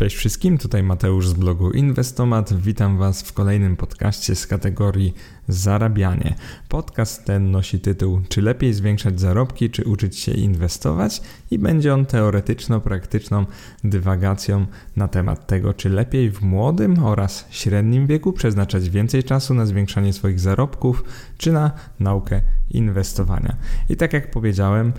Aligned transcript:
Cześć 0.00 0.16
wszystkim, 0.16 0.58
tutaj 0.58 0.82
Mateusz 0.82 1.28
z 1.28 1.32
blogu 1.32 1.70
Inwestomat. 1.70 2.54
Witam 2.62 2.98
Was 2.98 3.22
w 3.22 3.32
kolejnym 3.32 3.76
podcaście 3.76 4.34
z 4.34 4.46
kategorii 4.46 5.14
Zarabianie. 5.50 6.34
Podcast 6.68 7.24
ten 7.24 7.50
nosi 7.50 7.80
tytuł 7.80 8.20
Czy 8.28 8.42
lepiej 8.42 8.74
zwiększać 8.74 9.20
zarobki, 9.20 9.70
czy 9.70 9.84
uczyć 9.84 10.18
się 10.18 10.32
inwestować? 10.32 11.22
I 11.50 11.58
będzie 11.58 11.94
on 11.94 12.06
teoretyczno-praktyczną 12.06 13.46
dywagacją 13.84 14.66
na 14.96 15.08
temat 15.08 15.46
tego, 15.46 15.74
czy 15.74 15.88
lepiej 15.88 16.30
w 16.30 16.42
młodym 16.42 17.04
oraz 17.04 17.46
średnim 17.50 18.06
wieku 18.06 18.32
przeznaczać 18.32 18.90
więcej 18.90 19.24
czasu 19.24 19.54
na 19.54 19.66
zwiększanie 19.66 20.12
swoich 20.12 20.40
zarobków, 20.40 21.04
czy 21.38 21.52
na 21.52 21.70
naukę 22.00 22.42
inwestowania. 22.70 23.56
I 23.88 23.96
tak 23.96 24.12
jak 24.12 24.30
powiedziałem, 24.30 24.92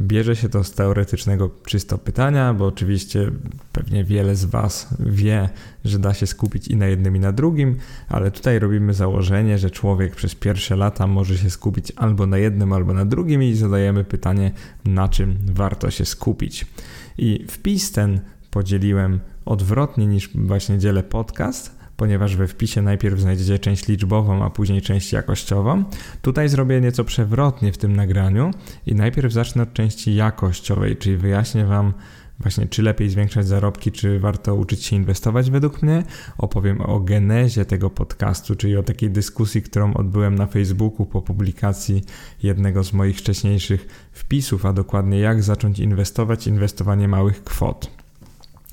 bierze 0.00 0.36
się 0.36 0.48
to 0.48 0.64
z 0.64 0.72
teoretycznego 0.72 1.50
czysto 1.66 1.98
pytania, 1.98 2.54
bo 2.54 2.66
oczywiście 2.66 3.30
pewnie 3.72 4.04
wiele 4.04 4.36
z 4.36 4.44
Was 4.44 4.88
wie, 5.00 5.48
że 5.88 5.98
da 5.98 6.14
się 6.14 6.26
skupić 6.26 6.68
i 6.68 6.76
na 6.76 6.86
jednym, 6.86 7.16
i 7.16 7.20
na 7.20 7.32
drugim, 7.32 7.76
ale 8.08 8.30
tutaj 8.30 8.58
robimy 8.58 8.94
założenie, 8.94 9.58
że 9.58 9.70
człowiek 9.70 10.16
przez 10.16 10.34
pierwsze 10.34 10.76
lata 10.76 11.06
może 11.06 11.38
się 11.38 11.50
skupić 11.50 11.92
albo 11.96 12.26
na 12.26 12.38
jednym, 12.38 12.72
albo 12.72 12.92
na 12.92 13.04
drugim 13.04 13.42
i 13.42 13.54
zadajemy 13.54 14.04
pytanie, 14.04 14.50
na 14.84 15.08
czym 15.08 15.36
warto 15.46 15.90
się 15.90 16.04
skupić. 16.04 16.66
I 17.18 17.44
wpis 17.48 17.92
ten 17.92 18.20
podzieliłem 18.50 19.20
odwrotnie 19.44 20.06
niż 20.06 20.30
właśnie 20.34 20.78
dzielę 20.78 21.02
podcast, 21.02 21.78
ponieważ 21.96 22.36
we 22.36 22.46
wpisie 22.46 22.82
najpierw 22.82 23.20
znajdziecie 23.20 23.58
część 23.58 23.88
liczbową, 23.88 24.44
a 24.44 24.50
później 24.50 24.82
część 24.82 25.12
jakościową. 25.12 25.84
Tutaj 26.22 26.48
zrobię 26.48 26.80
nieco 26.80 27.04
przewrotnie 27.04 27.72
w 27.72 27.78
tym 27.78 27.96
nagraniu 27.96 28.50
i 28.86 28.94
najpierw 28.94 29.32
zacznę 29.32 29.62
od 29.62 29.72
części 29.72 30.14
jakościowej, 30.14 30.96
czyli 30.96 31.16
wyjaśnię 31.16 31.64
Wam 31.64 31.92
właśnie 32.40 32.66
czy 32.66 32.82
lepiej 32.82 33.10
zwiększać 33.10 33.46
zarobki, 33.46 33.92
czy 33.92 34.18
warto 34.18 34.54
uczyć 34.54 34.84
się 34.84 34.96
inwestować 34.96 35.50
według 35.50 35.82
mnie. 35.82 36.02
Opowiem 36.38 36.80
o 36.80 37.00
genezie 37.00 37.64
tego 37.64 37.90
podcastu, 37.90 38.56
czyli 38.56 38.76
o 38.76 38.82
takiej 38.82 39.10
dyskusji, 39.10 39.62
którą 39.62 39.94
odbyłem 39.94 40.34
na 40.34 40.46
Facebooku 40.46 41.06
po 41.06 41.22
publikacji 41.22 42.04
jednego 42.42 42.84
z 42.84 42.92
moich 42.92 43.18
wcześniejszych 43.18 44.10
wpisów, 44.12 44.66
a 44.66 44.72
dokładnie 44.72 45.18
jak 45.18 45.42
zacząć 45.42 45.78
inwestować, 45.78 46.46
inwestowanie 46.46 47.08
małych 47.08 47.44
kwot 47.44 48.07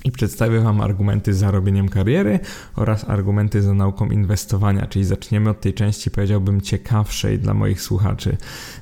i 0.06 0.12
przedstawię 0.12 0.60
Wam 0.60 0.80
argumenty 0.80 1.34
za 1.34 1.50
robieniem 1.50 1.88
kariery 1.88 2.38
oraz 2.76 3.08
argumenty 3.08 3.62
za 3.62 3.74
nauką 3.74 4.06
inwestowania, 4.06 4.86
czyli 4.86 5.04
zaczniemy 5.04 5.50
od 5.50 5.60
tej 5.60 5.74
części, 5.74 6.10
powiedziałbym, 6.10 6.60
ciekawszej 6.60 7.38
dla 7.38 7.54
moich 7.54 7.82
słuchaczy. 7.82 8.36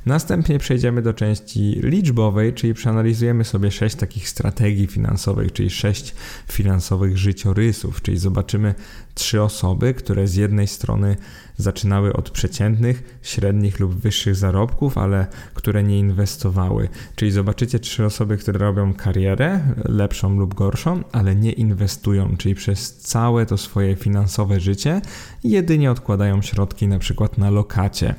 Następnie 0.07 0.59
przejdziemy 0.59 1.03
do 1.03 1.15
części 1.15 1.81
liczbowej, 1.83 2.53
czyli 2.53 2.75
przeanalizujemy 2.75 3.45
sobie 3.45 3.71
sześć 3.71 3.97
takich 3.97 4.29
strategii 4.29 4.87
finansowych, 4.87 5.53
czyli 5.53 5.71
sześć 5.71 6.15
finansowych 6.49 7.19
życiorysów, 7.19 8.03
czyli 8.03 8.19
zobaczymy 8.19 8.75
trzy 9.15 9.43
osoby, 9.43 9.95
które 9.95 10.29
z 10.29 10.35
jednej 10.35 10.67
strony 10.67 11.17
zaczynały 11.57 12.13
od 12.13 12.31
przeciętnych, 12.31 13.19
średnich 13.23 13.81
lub 13.81 13.95
wyższych 13.95 14.37
zarobków, 14.37 14.99
ale 14.99 15.27
które 15.55 15.83
nie 15.83 15.99
inwestowały. 15.99 16.89
Czyli 17.17 17.31
zobaczycie 17.31 17.79
trzy 17.79 18.05
osoby, 18.05 18.37
które 18.37 18.59
robią 18.59 18.95
karierę, 18.95 19.61
lepszą 19.85 20.39
lub 20.39 20.55
gorszą, 20.55 21.03
ale 21.13 21.35
nie 21.35 21.53
inwestują, 21.53 22.37
czyli 22.37 22.55
przez 22.55 22.97
całe 22.97 23.47
to 23.47 23.59
swoje 23.59 23.97
finansowe 23.97 24.61
życie 24.61 25.01
jedynie 25.45 25.91
odkładają 25.91 26.43
środki 26.43 26.89
na 26.89 26.99
przykład 26.99 27.39
na 27.39 27.51
lokacie. 27.51 28.15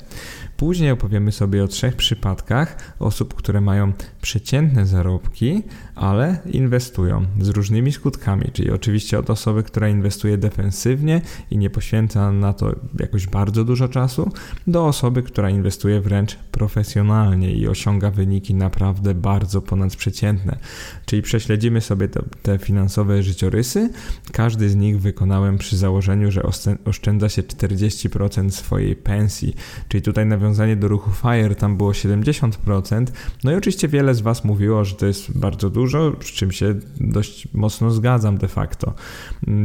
Później 0.57 0.91
opowiemy 0.91 1.31
sobie 1.31 1.63
o 1.63 1.67
trzech 1.67 1.95
przypadkach 1.95 2.95
osób, 2.99 3.33
które 3.33 3.61
mają 3.61 3.93
przeciętne 4.21 4.85
zarobki, 4.85 5.63
ale 5.95 6.37
inwestują 6.51 7.25
z 7.39 7.49
różnymi 7.49 7.91
skutkami, 7.91 8.45
czyli 8.53 8.71
oczywiście 8.71 9.19
od 9.19 9.29
osoby, 9.29 9.63
która 9.63 9.89
inwestuje 9.89 10.37
defensywnie 10.37 11.21
i 11.51 11.57
nie 11.57 11.69
poświęca 11.69 12.31
na 12.31 12.53
to 12.53 12.75
jakoś 12.99 13.27
bardzo 13.27 13.63
dużo 13.63 13.87
czasu, 13.87 14.31
do 14.67 14.85
osoby, 14.85 15.23
która 15.23 15.49
inwestuje 15.49 16.01
wręcz 16.01 16.35
profesjonalnie 16.35 17.53
i 17.53 17.67
osiąga 17.67 18.11
wyniki 18.11 18.53
naprawdę 18.55 19.13
bardzo 19.13 19.61
ponadprzeciętne. 19.61 20.57
Czyli 21.05 21.21
prześledzimy 21.21 21.81
sobie 21.81 22.07
te, 22.07 22.23
te 22.41 22.57
finansowe 22.57 23.23
życiorysy. 23.23 23.89
Każdy 24.31 24.69
z 24.69 24.75
nich 24.75 25.01
wykonałem 25.01 25.57
przy 25.57 25.77
założeniu, 25.77 26.31
że 26.31 26.43
oszczędza 26.85 27.29
się 27.29 27.43
40% 27.43 28.49
swojej 28.49 28.95
pensji. 28.95 29.55
Czyli 29.89 30.01
tutaj 30.01 30.25
nawiązanie 30.45 30.75
do 30.75 30.87
ruchu 30.87 31.11
FIRE 31.11 31.55
tam 31.55 31.77
było 31.77 31.91
70%. 31.91 33.05
No 33.43 33.51
i 33.51 33.55
oczywiście 33.55 33.87
wiele 33.87 34.15
z 34.15 34.21
Was 34.21 34.43
mówiło, 34.43 34.85
że 34.85 34.95
to 34.95 35.05
jest 35.05 35.37
bardzo 35.37 35.69
dużo, 35.69 36.15
z 36.21 36.25
czym 36.25 36.51
się 36.51 36.75
dość 36.99 37.53
mocno 37.53 37.91
zgadzam 37.91 38.37
de 38.37 38.47
facto. 38.47 38.93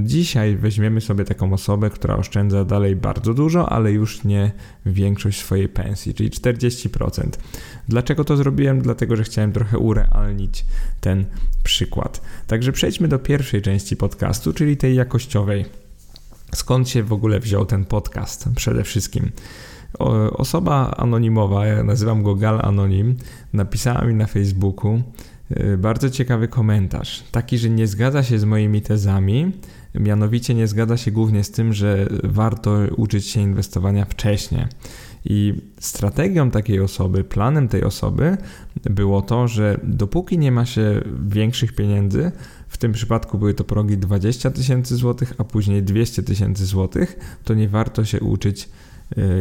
Dzisiaj 0.03 0.57
weźmiemy 0.57 1.01
sobie 1.01 1.25
taką 1.25 1.53
osobę, 1.53 1.91
która 1.91 2.17
oszczędza 2.17 2.65
dalej 2.65 2.97
bardzo 2.97 3.35
dużo, 3.35 3.73
ale 3.73 3.93
już 3.93 4.25
nie 4.25 4.53
większość 4.87 5.41
swojej 5.41 5.69
pensji, 5.69 6.15
czyli 6.15 6.31
40%. 6.31 7.29
Dlaczego 7.89 8.25
to 8.25 8.37
zrobiłem? 8.37 8.83
Dlatego, 8.83 9.17
że 9.17 9.25
chciałem 9.25 9.53
trochę 9.53 9.79
urealnić 9.79 10.65
ten 11.01 11.25
przykład. 11.63 12.21
Także 12.47 12.73
przejdźmy 12.73 13.09
do 13.09 13.19
pierwszej 13.19 13.63
części 13.63 13.97
podcastu, 13.97 14.53
czyli 14.53 14.77
tej 14.77 14.95
jakościowej. 14.95 15.65
Skąd 16.55 16.89
się 16.89 17.03
w 17.03 17.13
ogóle 17.13 17.41
wziął 17.41 17.67
ten 17.67 17.85
podcast? 17.85 18.49
Przede 18.57 18.85
wszystkim. 18.85 19.31
Osoba 20.33 20.95
anonimowa, 20.97 21.67
ja 21.67 21.83
nazywam 21.83 22.23
go 22.23 22.35
Gal 22.35 22.61
Anonim, 22.63 23.17
napisała 23.53 24.05
mi 24.05 24.15
na 24.15 24.27
Facebooku 24.27 25.03
y, 25.51 25.79
bardzo 25.79 26.11
ciekawy 26.11 26.49
komentarz. 26.49 27.25
Taki, 27.31 27.59
że 27.59 27.71
nie 27.71 27.87
zgadza 27.87 28.23
się 28.23 28.39
z 28.39 28.45
moimi 28.45 28.83
tezami, 28.83 29.53
mianowicie 29.95 30.55
nie 30.55 30.67
zgadza 30.67 30.97
się 30.97 31.11
głównie 31.11 31.45
z 31.45 31.51
tym, 31.51 31.73
że 31.73 32.07
warto 32.25 32.79
uczyć 32.97 33.27
się 33.27 33.41
inwestowania 33.41 34.05
wcześniej. 34.05 34.67
I 35.25 35.55
strategią 35.81 36.51
takiej 36.51 36.81
osoby, 36.81 37.25
planem 37.25 37.69
tej 37.69 37.85
osoby 37.85 38.37
było 38.91 39.23
to, 39.23 39.49
że 39.49 39.81
dopóki 39.83 40.39
nie 40.39 40.53
ma 40.53 40.67
się 40.67 41.03
większych 41.29 41.75
pieniędzy, 41.75 42.33
w 42.69 42.79
tym 42.79 42.93
przypadku 42.93 43.39
były 43.39 43.55
to 43.55 43.65
progi 43.65 43.99
20 43.99 44.51
tysięcy 44.51 44.97
złotych, 44.97 45.35
a 45.39 45.45
później 45.45 45.83
200 45.83 46.23
tysięcy 46.23 46.67
złotych, 46.67 47.39
to 47.45 47.55
nie 47.55 47.69
warto 47.69 48.05
się 48.05 48.21
uczyć 48.21 48.69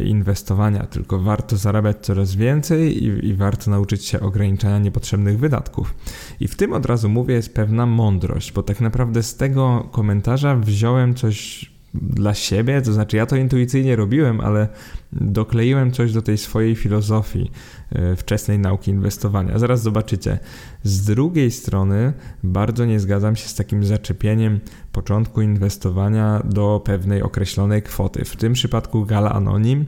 inwestowania, 0.05 0.85
tylko 0.85 1.19
warto 1.19 1.57
zarabiać 1.57 1.97
coraz 2.01 2.35
więcej 2.35 3.03
i, 3.03 3.27
i, 3.27 3.33
warto 3.33 3.71
nauczyć 3.71 4.05
się 4.05 4.19
ograniczania 4.19 4.79
niepotrzebnych 4.79 5.39
wydatków. 5.39 5.95
I 6.39 6.47
w 6.47 6.55
tym 6.55 6.73
od 6.73 6.85
razu 6.85 7.09
mówię, 7.09 7.35
jest 7.35 7.53
pewna 7.53 7.85
mądrość, 7.85 8.51
bo 8.51 8.63
tak 8.63 8.81
naprawdę 8.81 9.23
z 9.23 9.35
tego 9.35 9.89
komentarza 9.91 10.55
wziąłem 10.55 11.15
coś 11.15 11.65
dla 11.93 12.33
siebie, 12.33 12.81
to 12.81 12.93
znaczy 12.93 13.17
ja 13.17 13.25
to 13.25 13.35
intuicyjnie 13.35 13.95
robiłem, 13.95 14.41
ale 14.41 14.67
dokleiłem 15.11 15.91
coś 15.91 16.13
do 16.13 16.21
tej 16.21 16.37
swojej 16.37 16.75
filozofii 16.75 17.51
e, 17.91 18.15
wczesnej 18.15 18.59
nauki 18.59 18.91
inwestowania. 18.91 19.59
Zaraz 19.59 19.81
zobaczycie. 19.81 20.39
Z 20.83 21.05
drugiej 21.05 21.51
strony 21.51 22.13
bardzo 22.43 22.85
nie 22.85 22.99
zgadzam 22.99 23.35
się 23.35 23.47
z 23.47 23.55
takim 23.55 23.85
zaczepieniem 23.85 24.59
początku 24.91 25.41
inwestowania 25.41 26.41
do 26.45 26.81
pewnej 26.85 27.21
określonej 27.21 27.81
kwoty. 27.81 28.25
W 28.25 28.35
tym 28.35 28.53
przypadku 28.53 29.05
Gala 29.05 29.31
Anonim 29.31 29.85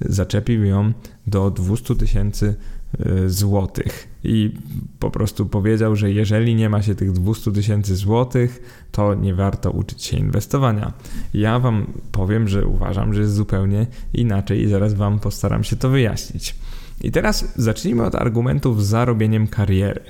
zaczepił 0.00 0.64
ją 0.64 0.92
do 1.26 1.50
200 1.50 1.96
tysięcy 1.96 2.54
e, 2.98 3.28
złotych 3.28 4.11
i 4.24 4.54
po 4.98 5.10
prostu 5.10 5.46
powiedział, 5.46 5.96
że 5.96 6.12
jeżeli 6.12 6.54
nie 6.54 6.68
ma 6.68 6.82
się 6.82 6.94
tych 6.94 7.12
200 7.12 7.52
tysięcy 7.52 7.96
złotych, 7.96 8.62
to 8.92 9.14
nie 9.14 9.34
warto 9.34 9.70
uczyć 9.70 10.02
się 10.02 10.16
inwestowania. 10.16 10.92
Ja 11.34 11.58
Wam 11.58 11.86
powiem, 12.12 12.48
że 12.48 12.66
uważam, 12.66 13.14
że 13.14 13.20
jest 13.20 13.34
zupełnie 13.34 13.86
inaczej 14.14 14.62
i 14.62 14.68
zaraz 14.68 14.94
Wam 14.94 15.20
postaram 15.20 15.64
się 15.64 15.76
to 15.76 15.88
wyjaśnić. 15.88 16.54
I 17.02 17.10
teraz 17.10 17.52
zacznijmy 17.56 18.04
od 18.04 18.14
argumentów 18.14 18.86
za 18.86 19.04
robieniem 19.04 19.46
kariery. 19.46 20.00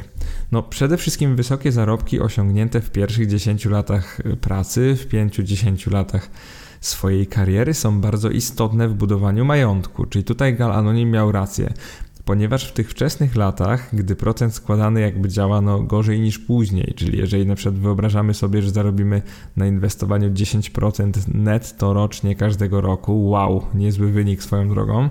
No, 0.53 0.63
przede 0.63 0.97
wszystkim 0.97 1.37
wysokie 1.37 1.73
zarobki 1.73 2.21
osiągnięte 2.21 2.81
w 2.81 2.91
pierwszych 2.91 3.27
10 3.27 3.65
latach 3.65 4.19
pracy, 4.41 4.97
w 4.97 5.09
5-10 5.09 5.91
latach 5.93 6.31
swojej 6.81 7.27
kariery 7.27 7.75
są 7.75 8.01
bardzo 8.01 8.31
istotne 8.31 8.89
w 8.89 8.95
budowaniu 8.95 9.45
majątku. 9.45 10.07
Czyli 10.07 10.25
tutaj 10.25 10.57
Gal 10.57 10.73
Anonim 10.73 11.11
miał 11.11 11.33
rację 11.33 11.73
ponieważ 12.25 12.69
w 12.69 12.73
tych 12.73 12.91
wczesnych 12.91 13.37
latach, 13.37 13.89
gdy 13.93 14.17
procent 14.17 14.55
składany 14.55 15.01
jakby 15.01 15.29
działano 15.29 15.83
gorzej 15.83 16.21
niż 16.21 16.39
później, 16.39 16.95
czyli 16.97 17.19
jeżeli 17.19 17.47
na 17.47 17.55
przykład 17.55 17.75
wyobrażamy 17.75 18.35
sobie, 18.35 18.63
że 18.63 18.71
zarobimy 18.71 19.23
na 19.57 19.67
inwestowaniu 19.67 20.31
10% 20.31 21.13
netto 21.35 21.93
rocznie 21.93 22.37
każdego 22.37 22.81
roku, 22.81 23.29
wow, 23.29 23.67
niezły 23.75 24.13
wynik 24.13 24.43
swoją 24.43 24.69
drogą, 24.69 25.09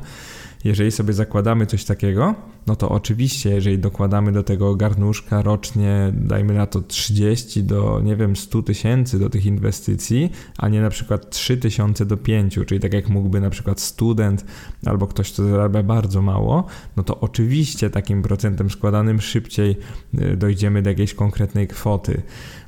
jeżeli 0.63 0.91
sobie 0.91 1.13
zakładamy 1.13 1.65
coś 1.65 1.85
takiego, 1.85 2.35
no 2.67 2.75
to 2.75 2.89
oczywiście, 2.89 3.49
jeżeli 3.49 3.79
dokładamy 3.79 4.31
do 4.31 4.43
tego 4.43 4.75
garnuszka 4.75 5.41
rocznie, 5.41 6.13
dajmy 6.13 6.53
na 6.53 6.65
to 6.65 6.81
30 6.81 7.63
do, 7.63 8.01
nie 8.03 8.15
wiem, 8.15 8.35
100 8.35 8.63
tysięcy 8.63 9.19
do 9.19 9.29
tych 9.29 9.45
inwestycji, 9.45 10.31
a 10.57 10.69
nie 10.69 10.81
na 10.81 10.89
przykład 10.89 11.29
3 11.29 11.57
tysiące 11.57 12.05
do 12.05 12.17
5, 12.17 12.59
czyli 12.67 12.79
tak 12.79 12.93
jak 12.93 13.09
mógłby 13.09 13.41
na 13.41 13.49
przykład 13.49 13.81
student 13.81 14.45
albo 14.85 15.07
ktoś, 15.07 15.31
kto 15.31 15.43
zarabia 15.43 15.83
bardzo 15.83 16.21
mało, 16.21 16.65
no 16.97 17.03
to 17.03 17.19
oczywiście 17.19 17.89
takim 17.89 18.21
procentem 18.21 18.69
składanym 18.69 19.21
szybciej 19.21 19.75
y, 20.21 20.37
dojdziemy 20.37 20.81
do 20.81 20.89
jakiejś 20.89 21.13
konkretnej 21.13 21.67
kwoty. 21.67 22.21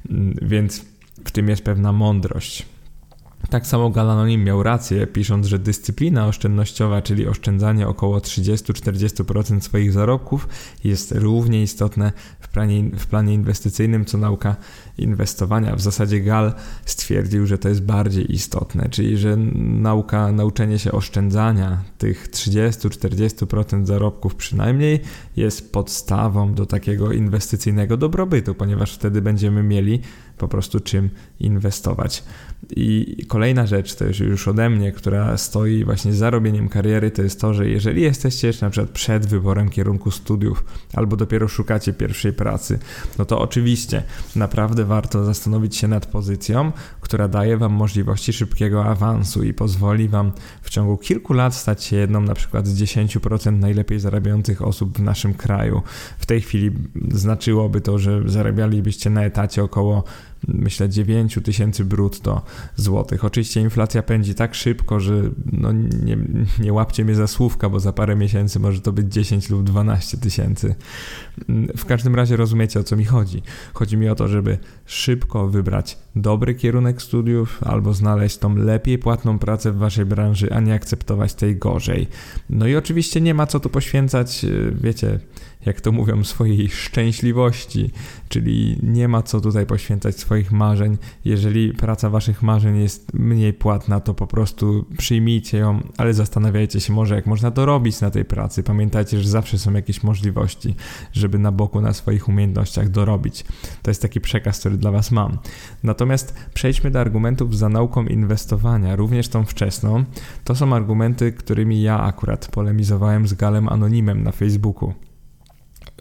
Mm, 0.09 0.35
więc 0.41 0.85
w 1.25 1.31
tym 1.31 1.49
jest 1.49 1.63
pewna 1.63 1.91
mądrość. 1.91 2.72
Tak 3.49 3.67
samo 3.67 3.89
Galanonim 3.89 4.43
miał 4.43 4.63
rację, 4.63 5.07
pisząc, 5.07 5.47
że 5.47 5.59
dyscyplina 5.59 6.27
oszczędnościowa, 6.27 7.01
czyli 7.01 7.27
oszczędzanie 7.27 7.87
około 7.87 8.17
30-40% 8.19 9.59
swoich 9.59 9.91
zarobków, 9.91 10.47
jest 10.83 11.11
równie 11.11 11.63
istotne 11.63 12.11
w 12.39 12.47
planie, 12.47 12.83
w 12.97 13.07
planie 13.07 13.33
inwestycyjnym 13.33 14.05
co 14.05 14.17
nauka 14.17 14.55
inwestowania. 14.97 15.75
W 15.75 15.81
zasadzie 15.81 16.21
Gal 16.21 16.53
stwierdził, 16.85 17.45
że 17.45 17.57
to 17.57 17.69
jest 17.69 17.81
bardziej 17.83 18.33
istotne, 18.33 18.89
czyli 18.89 19.17
że 19.17 19.37
nauka, 19.37 20.31
nauczenie 20.31 20.79
się 20.79 20.91
oszczędzania 20.91 21.83
tych 21.97 22.29
30-40% 22.29 23.85
zarobków 23.85 24.35
przynajmniej 24.35 24.99
jest 25.37 25.71
podstawą 25.71 26.53
do 26.53 26.65
takiego 26.65 27.11
inwestycyjnego 27.11 27.97
dobrobytu, 27.97 28.55
ponieważ 28.55 28.93
wtedy 28.93 29.21
będziemy 29.21 29.63
mieli 29.63 29.99
po 30.37 30.47
prostu 30.47 30.79
czym 30.79 31.09
inwestować. 31.39 32.23
I 32.69 33.17
kolejna 33.27 33.67
rzecz 33.67 33.95
też 33.95 34.19
już 34.19 34.47
ode 34.47 34.69
mnie, 34.69 34.91
która 34.91 35.37
stoi 35.37 35.85
właśnie 35.85 36.13
za 36.13 36.29
robieniem 36.29 36.69
kariery, 36.69 37.11
to 37.11 37.21
jest 37.21 37.41
to, 37.41 37.53
że 37.53 37.69
jeżeli 37.69 38.01
jesteście 38.01 38.47
jeszcze 38.47 38.65
na 38.65 38.69
przykład 38.69 38.91
przed 38.91 39.25
wyborem 39.25 39.69
kierunku 39.69 40.11
studiów 40.11 40.63
albo 40.93 41.15
dopiero 41.15 41.47
szukacie 41.47 41.93
pierwszej 41.93 42.33
pracy, 42.33 42.79
no 43.17 43.25
to 43.25 43.39
oczywiście 43.39 44.03
naprawdę 44.35 44.82
warto 44.85 45.25
zastanowić 45.25 45.75
się 45.75 45.87
nad 45.87 46.05
pozycją, 46.05 46.71
która 47.01 47.27
daje 47.27 47.57
Wam 47.57 47.73
możliwości 47.73 48.33
szybkiego 48.33 48.85
awansu 48.85 49.43
i 49.43 49.53
pozwoli 49.53 50.09
Wam 50.09 50.31
w 50.61 50.69
ciągu 50.69 50.97
kilku 50.97 51.33
lat 51.33 51.55
stać 51.55 51.83
się 51.83 51.95
jedną 51.95 52.21
na 52.21 52.33
przykład 52.33 52.67
z 52.67 52.81
10% 52.81 53.59
najlepiej 53.59 53.99
zarabiających 53.99 54.61
osób 54.61 54.97
w 54.97 55.01
naszym 55.01 55.33
kraju. 55.33 55.81
W 56.17 56.25
tej 56.25 56.41
chwili 56.41 56.71
znaczyłoby 57.11 57.81
to, 57.81 57.99
że 57.99 58.21
zarabialibyście 58.25 59.09
na 59.09 59.23
etacie 59.23 59.63
około 59.63 60.03
myślę 60.47 60.89
9 60.89 61.39
tysięcy 61.43 61.85
brutto 61.85 62.41
złotych. 62.75 63.25
Oczywiście 63.25 63.61
inflacja 63.61 64.03
pędzi 64.03 64.35
tak 64.35 64.55
szybko, 64.55 64.99
że 64.99 65.21
no 65.51 65.71
nie, 66.03 66.17
nie 66.59 66.73
łapcie 66.73 67.05
mnie 67.05 67.15
za 67.15 67.27
słówka, 67.27 67.69
bo 67.69 67.79
za 67.79 67.93
parę 67.93 68.15
miesięcy 68.15 68.59
może 68.59 68.81
to 68.81 68.91
być 68.91 69.13
10 69.13 69.49
lub 69.49 69.63
12 69.63 70.17
tysięcy. 70.17 70.75
W 71.77 71.85
każdym 71.85 72.15
razie 72.15 72.35
rozumiecie 72.35 72.79
o 72.79 72.83
co 72.83 72.95
mi 72.95 73.05
chodzi. 73.05 73.41
Chodzi 73.73 73.97
mi 73.97 74.09
o 74.09 74.15
to, 74.15 74.27
żeby 74.27 74.57
szybko 74.85 75.47
wybrać 75.47 75.97
dobry 76.15 76.55
kierunek 76.55 77.01
studiów 77.01 77.63
albo 77.63 77.93
znaleźć 77.93 78.37
tą 78.37 78.55
lepiej 78.55 78.97
płatną 78.97 79.39
pracę 79.39 79.71
w 79.71 79.77
waszej 79.77 80.05
branży, 80.05 80.53
a 80.53 80.59
nie 80.59 80.73
akceptować 80.73 81.33
tej 81.33 81.55
gorzej. 81.55 82.07
No 82.49 82.67
i 82.67 82.75
oczywiście 82.75 83.21
nie 83.21 83.33
ma 83.33 83.47
co 83.47 83.59
tu 83.59 83.69
poświęcać, 83.69 84.45
wiecie, 84.81 85.19
jak 85.65 85.81
to 85.81 85.91
mówią, 85.91 86.23
swojej 86.23 86.69
szczęśliwości, 86.69 87.91
czyli 88.29 88.77
nie 88.83 89.07
ma 89.07 89.21
co 89.21 89.41
tutaj 89.41 89.65
poświęcać 89.65 90.19
swoich 90.19 90.51
marzeń. 90.51 90.97
Jeżeli 91.25 91.73
praca 91.73 92.09
waszych 92.09 92.43
marzeń 92.43 92.81
jest 92.81 93.13
mniej 93.13 93.53
płatna, 93.53 93.99
to 93.99 94.13
po 94.13 94.27
prostu 94.27 94.85
przyjmijcie 94.97 95.57
ją, 95.57 95.79
ale 95.97 96.13
zastanawiajcie 96.13 96.79
się 96.79 96.93
może, 96.93 97.15
jak 97.15 97.25
można 97.25 97.51
to 97.51 97.65
robić 97.65 98.01
na 98.01 98.11
tej 98.11 98.25
pracy. 98.25 98.63
Pamiętajcie, 98.63 99.21
że 99.21 99.29
zawsze 99.29 99.57
są 99.57 99.73
jakieś 99.73 100.03
możliwości, 100.03 100.75
żeby 101.13 101.39
na 101.39 101.51
boku 101.51 101.81
na 101.81 101.93
swoich 101.93 102.29
umiejętnościach 102.29 102.89
dorobić. 102.89 103.45
To 103.81 103.91
jest 103.91 104.01
taki 104.01 104.21
przekaz, 104.21 104.59
który 104.59 104.77
dla 104.77 104.91
was 104.91 105.11
mam. 105.11 105.37
Natomiast 105.83 106.35
przejdźmy 106.53 106.91
do 106.91 106.99
argumentów 106.99 107.57
za 107.57 107.69
nauką 107.69 108.05
inwestowania, 108.05 108.95
również 108.95 109.27
tą 109.27 109.45
wczesną. 109.45 110.03
To 110.43 110.55
są 110.55 110.75
argumenty, 110.75 111.31
którymi 111.31 111.81
ja 111.81 111.99
akurat 111.99 112.47
polemizowałem 112.51 113.27
z 113.27 113.33
Galem 113.33 113.69
Anonimem 113.69 114.23
na 114.23 114.31
Facebooku 114.31 114.93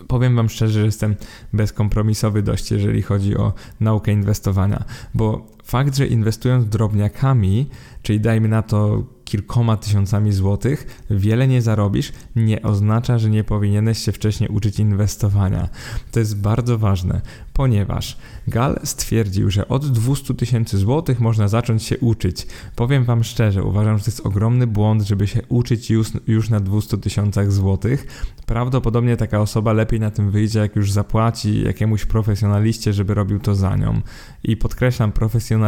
powiem 0.08 0.36
Wam 0.36 0.48
szczerze, 0.48 0.80
że 0.80 0.86
jestem 0.86 1.16
bezkompromisowy 1.52 2.42
dość, 2.42 2.70
jeżeli 2.70 3.02
chodzi 3.02 3.36
o 3.36 3.52
naukę 3.80 4.12
inwestowania, 4.12 4.84
bo 5.14 5.46
fakt, 5.72 5.96
że 5.96 6.06
inwestując 6.06 6.68
drobniakami, 6.68 7.66
czyli 8.02 8.20
dajmy 8.20 8.48
na 8.48 8.62
to 8.62 9.04
kilkoma 9.24 9.76
tysiącami 9.76 10.32
złotych, 10.32 11.04
wiele 11.10 11.48
nie 11.48 11.62
zarobisz, 11.62 12.12
nie 12.36 12.62
oznacza, 12.62 13.18
że 13.18 13.30
nie 13.30 13.44
powinieneś 13.44 13.98
się 13.98 14.12
wcześniej 14.12 14.50
uczyć 14.50 14.78
inwestowania. 14.78 15.68
To 16.10 16.20
jest 16.20 16.40
bardzo 16.40 16.78
ważne, 16.78 17.20
ponieważ 17.52 18.18
Gal 18.48 18.80
stwierdził, 18.84 19.50
że 19.50 19.68
od 19.68 19.92
200 19.92 20.34
tysięcy 20.34 20.78
złotych 20.78 21.20
można 21.20 21.48
zacząć 21.48 21.82
się 21.82 21.98
uczyć. 21.98 22.46
Powiem 22.76 23.04
Wam 23.04 23.24
szczerze, 23.24 23.64
uważam, 23.64 23.98
że 23.98 24.04
to 24.04 24.10
jest 24.10 24.26
ogromny 24.26 24.66
błąd, 24.66 25.02
żeby 25.02 25.26
się 25.26 25.40
uczyć 25.48 25.90
już, 25.90 26.08
już 26.26 26.50
na 26.50 26.60
200 26.60 26.98
tysiącach 26.98 27.52
złotych. 27.52 28.06
Prawdopodobnie 28.46 29.16
taka 29.16 29.40
osoba 29.40 29.72
lepiej 29.72 30.00
na 30.00 30.10
tym 30.10 30.30
wyjdzie, 30.30 30.58
jak 30.58 30.76
już 30.76 30.92
zapłaci 30.92 31.62
jakiemuś 31.62 32.04
profesjonaliście, 32.06 32.92
żeby 32.92 33.14
robił 33.14 33.38
to 33.38 33.54
za 33.54 33.76
nią. 33.76 34.00
I 34.44 34.56
podkreślam, 34.56 35.12
profesjonaliście 35.12 35.61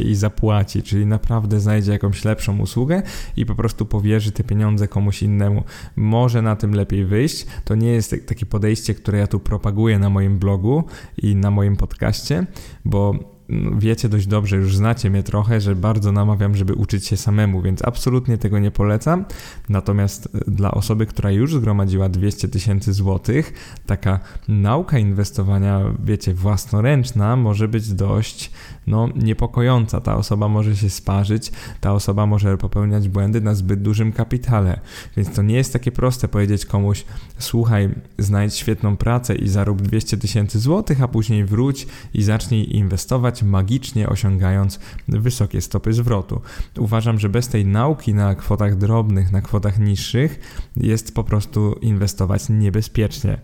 i 0.00 0.14
zapłaci, 0.14 0.82
czyli 0.82 1.06
naprawdę 1.06 1.60
znajdzie 1.60 1.92
jakąś 1.92 2.24
lepszą 2.24 2.58
usługę 2.58 3.02
i 3.36 3.46
po 3.46 3.54
prostu 3.54 3.86
powierzy 3.86 4.32
te 4.32 4.44
pieniądze 4.44 4.88
komuś 4.88 5.22
innemu. 5.22 5.64
Może 5.96 6.42
na 6.42 6.56
tym 6.56 6.74
lepiej 6.74 7.04
wyjść. 7.04 7.46
To 7.64 7.74
nie 7.74 7.88
jest 7.88 8.14
takie 8.26 8.46
podejście, 8.46 8.94
które 8.94 9.18
ja 9.18 9.26
tu 9.26 9.40
propaguję 9.40 9.98
na 9.98 10.10
moim 10.10 10.38
blogu 10.38 10.84
i 11.22 11.36
na 11.36 11.50
moim 11.50 11.76
podcaście, 11.76 12.46
bo 12.84 13.14
no, 13.50 13.70
wiecie 13.78 14.08
dość 14.08 14.26
dobrze, 14.26 14.56
już 14.56 14.76
znacie 14.76 15.10
mnie 15.10 15.22
trochę, 15.22 15.60
że 15.60 15.76
bardzo 15.76 16.12
namawiam, 16.12 16.56
żeby 16.56 16.74
uczyć 16.74 17.06
się 17.06 17.16
samemu, 17.16 17.62
więc 17.62 17.84
absolutnie 17.84 18.38
tego 18.38 18.58
nie 18.58 18.70
polecam. 18.70 19.24
Natomiast 19.68 20.28
e, 20.34 20.50
dla 20.50 20.70
osoby, 20.70 21.06
która 21.06 21.30
już 21.30 21.54
zgromadziła 21.54 22.08
200 22.08 22.48
tysięcy 22.48 22.92
złotych, 22.92 23.52
taka 23.86 24.20
nauka 24.48 24.98
inwestowania, 24.98 25.80
wiecie, 26.04 26.34
własnoręczna 26.34 27.36
może 27.36 27.68
być 27.68 27.92
dość 27.92 28.50
no, 28.86 29.08
niepokojąca. 29.16 30.00
Ta 30.00 30.16
osoba 30.16 30.48
może 30.48 30.76
się 30.76 30.90
sparzyć, 30.90 31.52
ta 31.80 31.92
osoba 31.92 32.26
może 32.26 32.58
popełniać 32.58 33.08
błędy 33.08 33.40
na 33.40 33.54
zbyt 33.54 33.82
dużym 33.82 34.12
kapitale. 34.12 34.80
Więc 35.16 35.32
to 35.34 35.42
nie 35.42 35.54
jest 35.54 35.72
takie 35.72 35.92
proste 35.92 36.28
powiedzieć 36.28 36.66
komuś: 36.66 37.04
słuchaj, 37.38 37.88
znajdź 38.18 38.54
świetną 38.54 38.96
pracę 38.96 39.34
i 39.34 39.48
zarób 39.48 39.82
200 39.82 40.16
tysięcy 40.16 40.58
złotych, 40.58 41.02
a 41.02 41.08
później 41.08 41.44
wróć 41.44 41.86
i 42.14 42.22
zacznij 42.22 42.76
inwestować, 42.76 43.42
magicznie 43.42 44.08
osiągając 44.08 44.80
wysokie 45.08 45.60
stopy 45.60 45.92
zwrotu. 45.92 46.40
Uważam, 46.78 47.18
że 47.18 47.28
bez 47.28 47.48
tej 47.48 47.66
nauki 47.66 48.14
na 48.14 48.34
kwotach 48.34 48.76
drobnych, 48.76 49.32
na 49.32 49.40
kwotach 49.40 49.78
niższych 49.78 50.40
jest 50.76 51.14
po 51.14 51.24
prostu 51.24 51.72
inwestować 51.72 52.48
niebezpiecznie 52.48 53.40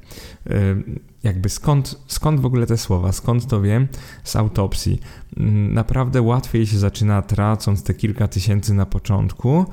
jakby 1.26 1.48
skąd, 1.48 1.98
skąd 2.06 2.40
w 2.40 2.46
ogóle 2.46 2.66
te 2.66 2.76
słowa, 2.76 3.12
skąd 3.12 3.46
to 3.46 3.62
wiem? 3.62 3.88
Z 4.24 4.36
autopsji. 4.36 5.00
Mm, 5.36 5.74
naprawdę 5.74 6.22
łatwiej 6.22 6.66
się 6.66 6.78
zaczyna 6.78 7.22
tracąc 7.22 7.82
te 7.82 7.94
kilka 7.94 8.28
tysięcy 8.28 8.74
na 8.74 8.86
początku, 8.86 9.66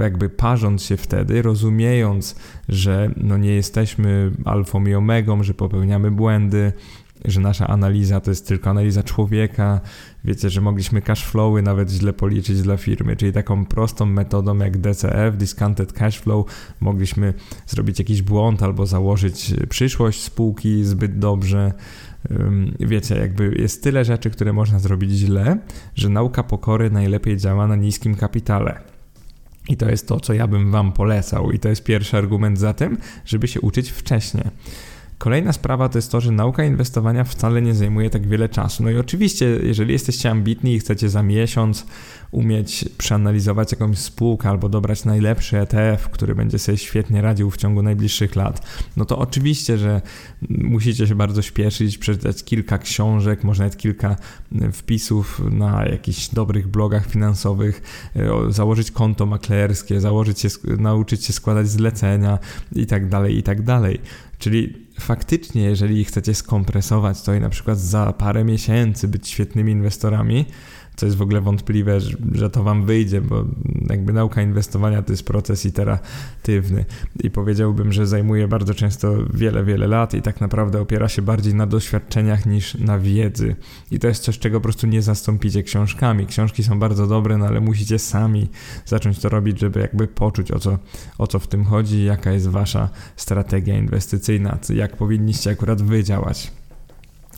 jakby 0.00 0.28
parząc 0.28 0.82
się 0.82 0.96
wtedy, 0.96 1.42
rozumiejąc, 1.42 2.36
że 2.68 3.10
no 3.16 3.38
nie 3.38 3.54
jesteśmy 3.54 4.30
alfą 4.44 4.86
i 4.86 4.94
omegą, 4.94 5.42
że 5.42 5.54
popełniamy 5.54 6.10
błędy, 6.10 6.72
że 7.24 7.40
nasza 7.40 7.66
analiza 7.66 8.20
to 8.20 8.30
jest 8.30 8.48
tylko 8.48 8.70
analiza 8.70 9.02
człowieka. 9.02 9.80
Wiecie, 10.24 10.50
że 10.50 10.60
mogliśmy 10.60 11.02
cashflowy 11.02 11.62
nawet 11.62 11.90
źle 11.90 12.12
policzyć 12.12 12.62
dla 12.62 12.76
firmy, 12.76 13.16
czyli 13.16 13.32
taką 13.32 13.66
prostą 13.66 14.06
metodą 14.06 14.58
jak 14.58 14.78
DCF, 14.78 15.36
Discounted 15.36 15.92
Cashflow, 15.92 16.46
mogliśmy 16.80 17.34
zrobić 17.66 17.98
jakiś 17.98 18.22
błąd 18.22 18.62
albo 18.62 18.86
założyć 18.86 19.54
przyszłość 19.68 20.22
spółki 20.22 20.84
zbyt 20.84 21.18
dobrze. 21.18 21.72
Wiecie, 22.80 23.16
jakby 23.16 23.54
jest 23.58 23.82
tyle 23.82 24.04
rzeczy, 24.04 24.30
które 24.30 24.52
można 24.52 24.78
zrobić 24.78 25.10
źle, 25.10 25.58
że 25.94 26.08
nauka 26.08 26.42
pokory 26.42 26.90
najlepiej 26.90 27.36
działa 27.36 27.66
na 27.66 27.76
niskim 27.76 28.14
kapitale. 28.14 28.80
I 29.68 29.76
to 29.76 29.90
jest 29.90 30.08
to, 30.08 30.20
co 30.20 30.32
ja 30.32 30.46
bym 30.46 30.70
Wam 30.70 30.92
polecał, 30.92 31.52
i 31.52 31.58
to 31.58 31.68
jest 31.68 31.84
pierwszy 31.84 32.16
argument 32.16 32.58
za 32.58 32.74
tym, 32.74 32.98
żeby 33.24 33.48
się 33.48 33.60
uczyć 33.60 33.90
wcześniej. 33.90 34.44
Kolejna 35.18 35.52
sprawa 35.52 35.88
to 35.88 35.98
jest 35.98 36.12
to, 36.12 36.20
że 36.20 36.32
nauka 36.32 36.64
inwestowania 36.64 37.24
wcale 37.24 37.62
nie 37.62 37.74
zajmuje 37.74 38.10
tak 38.10 38.26
wiele 38.26 38.48
czasu. 38.48 38.82
No 38.82 38.90
i 38.90 38.96
oczywiście, 38.96 39.46
jeżeli 39.62 39.92
jesteście 39.92 40.30
ambitni 40.30 40.74
i 40.74 40.78
chcecie 40.78 41.08
za 41.08 41.22
miesiąc 41.22 41.86
umieć 42.30 42.84
przeanalizować 42.98 43.72
jakąś 43.72 43.98
spółkę 43.98 44.48
albo 44.48 44.68
dobrać 44.68 45.04
najlepszy 45.04 45.58
ETF, 45.58 46.08
który 46.08 46.34
będzie 46.34 46.58
sobie 46.58 46.78
świetnie 46.78 47.22
radził 47.22 47.50
w 47.50 47.56
ciągu 47.56 47.82
najbliższych 47.82 48.36
lat, 48.36 48.66
no 48.96 49.04
to 49.04 49.18
oczywiście, 49.18 49.78
że 49.78 50.02
musicie 50.48 51.06
się 51.06 51.14
bardzo 51.14 51.42
śpieszyć, 51.42 51.98
przeczytać 51.98 52.44
kilka 52.44 52.78
książek, 52.78 53.44
może 53.44 53.62
nawet 53.62 53.78
kilka 53.78 54.16
wpisów 54.72 55.42
na 55.50 55.84
jakichś 55.84 56.28
dobrych 56.28 56.68
blogach 56.68 57.06
finansowych, 57.06 57.82
założyć 58.48 58.90
konto 58.90 59.26
maklerskie, 59.26 60.00
założyć 60.00 60.40
się, 60.40 60.48
nauczyć 60.78 61.24
się 61.24 61.32
składać 61.32 61.68
zlecenia 61.68 62.38
i 62.72 62.86
tak 62.86 63.08
dalej, 63.08 63.38
i 63.38 63.42
tak 63.42 63.62
dalej. 63.62 64.00
Czyli 64.38 64.85
faktycznie, 65.00 65.62
jeżeli 65.62 66.04
chcecie 66.04 66.34
skompresować 66.34 67.22
to 67.22 67.34
i 67.34 67.40
na 67.40 67.50
przykład 67.50 67.78
za 67.78 68.12
parę 68.12 68.44
miesięcy 68.44 69.08
być 69.08 69.28
świetnymi 69.28 69.72
inwestorami, 69.72 70.46
co 70.96 71.06
jest 71.06 71.18
w 71.18 71.22
ogóle 71.22 71.40
wątpliwe, 71.40 72.00
że, 72.32 72.50
to 72.50 72.62
wam 72.62 72.84
wyjdzie, 72.84 73.20
bo 73.20 73.44
jakby 73.88 74.12
nauka 74.12 74.42
inwestowania 74.42 75.02
to 75.02 75.12
jest 75.12 75.26
proces 75.26 75.66
iteratywny 75.66 76.84
i 77.20 77.30
powiedziałbym, 77.30 77.92
że 77.92 78.06
zajmuje 78.06 78.48
bardzo 78.48 78.74
często 78.74 79.14
wiele, 79.34 79.64
wiele 79.64 79.86
lat 79.86 80.14
i 80.14 80.22
tak 80.22 80.40
naprawdę 80.40 80.80
opiera 80.80 81.08
się 81.08 81.22
bardziej 81.22 81.54
na 81.54 81.66
doświadczeniach 81.66 82.46
niż 82.46 82.74
na 82.74 82.98
wiedzy. 82.98 83.56
I 83.90 83.98
to 83.98 84.08
jest 84.08 84.22
coś, 84.22 84.38
czego 84.38 84.60
po 84.60 84.62
prostu 84.62 84.86
nie 84.86 85.02
zastąpicie 85.02 85.62
książkami. 85.62 86.26
Książki 86.26 86.62
są 86.62 86.78
bardzo 86.78 87.06
dobre, 87.06 87.38
no 87.38 87.46
ale 87.46 87.60
musicie 87.60 87.98
sami 87.98 88.48
zacząć 88.86 89.18
to 89.18 89.28
robić, 89.28 89.60
żeby 89.60 89.80
jakby 89.80 90.08
poczuć 90.08 90.50
o 90.50 90.58
co, 90.58 90.78
o 91.18 91.26
co 91.26 91.38
w 91.38 91.46
tym 91.46 91.64
chodzi, 91.64 92.04
jaka 92.04 92.32
jest 92.32 92.48
wasza 92.48 92.88
strategia 93.16 93.78
inwestycyjna, 93.78 94.58
jak 94.74 94.96
powinniście 94.96 95.50
akurat 95.50 95.82
wydziałać. 95.82 96.52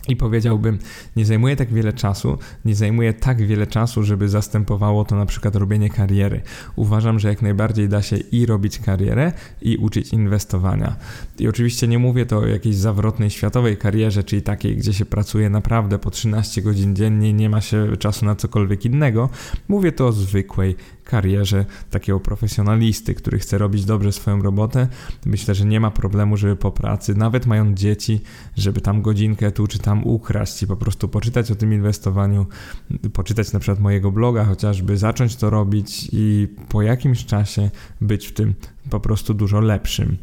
I 0.09 0.15
powiedziałbym, 0.15 0.79
nie 1.15 1.25
zajmuje 1.25 1.55
tak 1.55 1.73
wiele 1.73 1.93
czasu, 1.93 2.37
nie 2.65 2.75
zajmuje 2.75 3.13
tak 3.13 3.47
wiele 3.47 3.67
czasu, 3.67 4.03
żeby 4.03 4.29
zastępowało 4.29 5.05
to 5.05 5.15
na 5.15 5.25
przykład 5.25 5.55
robienie 5.55 5.89
kariery. 5.89 6.41
Uważam, 6.75 7.19
że 7.19 7.29
jak 7.29 7.41
najbardziej 7.41 7.89
da 7.89 8.01
się 8.01 8.17
i 8.17 8.45
robić 8.45 8.79
karierę, 8.79 9.31
i 9.61 9.77
uczyć 9.77 10.13
inwestowania. 10.13 10.95
I 11.39 11.47
oczywiście 11.47 11.87
nie 11.87 11.99
mówię 11.99 12.25
to 12.25 12.37
o 12.37 12.47
jakiejś 12.47 12.75
zawrotnej 12.75 13.29
światowej 13.29 13.77
karierze, 13.77 14.23
czyli 14.23 14.41
takiej, 14.41 14.77
gdzie 14.77 14.93
się 14.93 15.05
pracuje 15.05 15.49
naprawdę 15.49 15.99
po 15.99 16.11
13 16.11 16.61
godzin 16.61 16.95
dziennie, 16.95 17.33
nie 17.33 17.49
ma 17.49 17.61
się 17.61 17.97
czasu 17.97 18.25
na 18.25 18.35
cokolwiek 18.35 18.85
innego. 18.85 19.29
Mówię 19.67 19.91
to 19.91 20.07
o 20.07 20.11
zwykłej 20.11 20.75
karierze 21.09 21.65
takiego 21.89 22.19
profesjonalisty, 22.19 23.15
który 23.15 23.39
chce 23.39 23.57
robić 23.57 23.85
dobrze 23.85 24.11
swoją 24.11 24.41
robotę. 24.41 24.87
Myślę, 25.25 25.55
że 25.55 25.65
nie 25.65 25.79
ma 25.79 25.91
problemu, 25.91 26.37
żeby 26.37 26.55
po 26.55 26.71
pracy, 26.71 27.15
nawet 27.15 27.45
mając 27.45 27.79
dzieci, 27.79 28.21
żeby 28.57 28.81
tam 28.81 29.01
godzinkę 29.01 29.51
tu 29.51 29.67
czy 29.67 29.79
tam 29.79 30.07
ukraść 30.07 30.63
i 30.63 30.67
po 30.67 30.75
prostu 30.75 31.07
poczytać 31.07 31.51
o 31.51 31.55
tym 31.55 31.73
inwestowaniu, 31.73 32.45
poczytać 33.13 33.53
na 33.53 33.59
przykład 33.59 33.79
mojego 33.79 34.11
bloga, 34.11 34.45
chociażby 34.45 34.97
zacząć 34.97 35.35
to 35.35 35.49
robić 35.49 36.09
i 36.11 36.47
po 36.69 36.81
jakimś 36.81 37.25
czasie 37.25 37.69
być 38.01 38.27
w 38.27 38.33
tym 38.33 38.53
po 38.89 38.99
prostu 38.99 39.33
dużo 39.33 39.59
lepszym. 39.59 40.17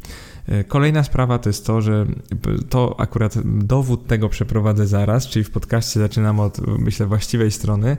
E, 0.47 0.63
kolejna 0.63 1.03
sprawa 1.03 1.39
to 1.39 1.49
jest 1.49 1.65
to, 1.65 1.81
że 1.81 2.05
to 2.69 2.99
akurat 2.99 3.33
dowód 3.45 4.07
tego 4.07 4.29
przeprowadzę 4.29 4.87
zaraz, 4.87 5.27
czyli 5.27 5.45
w 5.45 5.51
podcaście 5.51 5.99
zaczynam 5.99 6.39
od, 6.39 6.67
myślę, 6.79 7.05
właściwej 7.05 7.51
strony. 7.51 7.97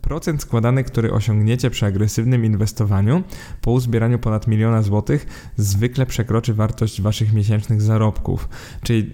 Procent 0.00 0.42
składany, 0.42 0.84
który 0.84 1.12
osiągniecie 1.12 1.70
przy 1.70 1.86
agresywnym 1.86 2.44
inwestowaniu 2.44 3.22
po 3.60 3.70
uzbieraniu 3.70 4.18
ponad 4.18 4.46
miliona 4.46 4.82
złotych 4.82 5.26
zwykle 5.56 6.06
przekroczy 6.06 6.54
wartość 6.54 7.02
waszych 7.02 7.32
miesięcznych 7.32 7.82
zarobków. 7.82 8.48
Czyli 8.82 9.12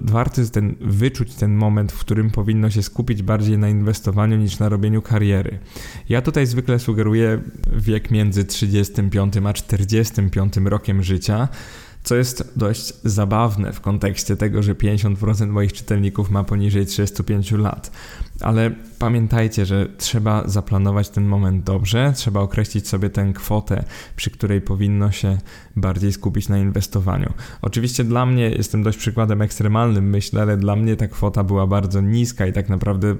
warto 0.00 0.40
jest 0.40 0.54
ten, 0.54 0.74
wyczuć 0.80 1.34
ten 1.34 1.54
moment, 1.54 1.92
w 1.92 1.98
którym 1.98 2.30
powinno 2.30 2.70
się 2.70 2.82
skupić 2.82 3.22
bardziej 3.22 3.58
na 3.58 3.68
inwestowaniu 3.68 4.36
niż 4.36 4.58
na 4.58 4.68
robieniu 4.68 5.02
kariery. 5.02 5.58
Ja 6.08 6.22
tutaj 6.22 6.46
zwykle 6.46 6.78
sugeruję 6.78 7.40
wiek 7.72 8.10
między 8.10 8.44
35 8.44 9.34
a 9.44 9.52
45 9.52 10.56
rokiem 10.56 11.02
życia 11.02 11.48
co 12.02 12.16
jest 12.16 12.52
dość 12.56 12.92
zabawne 13.04 13.72
w 13.72 13.80
kontekście 13.80 14.36
tego, 14.36 14.62
że 14.62 14.74
50% 14.74 15.48
moich 15.48 15.72
czytelników 15.72 16.30
ma 16.30 16.44
poniżej 16.44 16.86
35 16.86 17.52
lat. 17.52 17.90
Ale 18.40 18.70
pamiętajcie, 18.98 19.66
że 19.66 19.88
trzeba 19.98 20.48
zaplanować 20.48 21.08
ten 21.08 21.24
moment 21.24 21.64
dobrze, 21.64 22.12
trzeba 22.16 22.40
określić 22.40 22.88
sobie 22.88 23.10
tę 23.10 23.32
kwotę, 23.34 23.84
przy 24.16 24.30
której 24.30 24.60
powinno 24.60 25.10
się 25.10 25.38
bardziej 25.76 26.12
skupić 26.12 26.48
na 26.48 26.58
inwestowaniu. 26.58 27.32
Oczywiście 27.62 28.04
dla 28.04 28.26
mnie, 28.26 28.50
jestem 28.50 28.82
dość 28.82 28.98
przykładem 28.98 29.42
ekstremalnym, 29.42 30.10
myślę, 30.10 30.42
ale 30.42 30.56
dla 30.56 30.76
mnie 30.76 30.96
ta 30.96 31.08
kwota 31.08 31.44
była 31.44 31.66
bardzo 31.66 32.00
niska 32.00 32.46
i 32.46 32.52
tak 32.52 32.68
naprawdę 32.68 33.16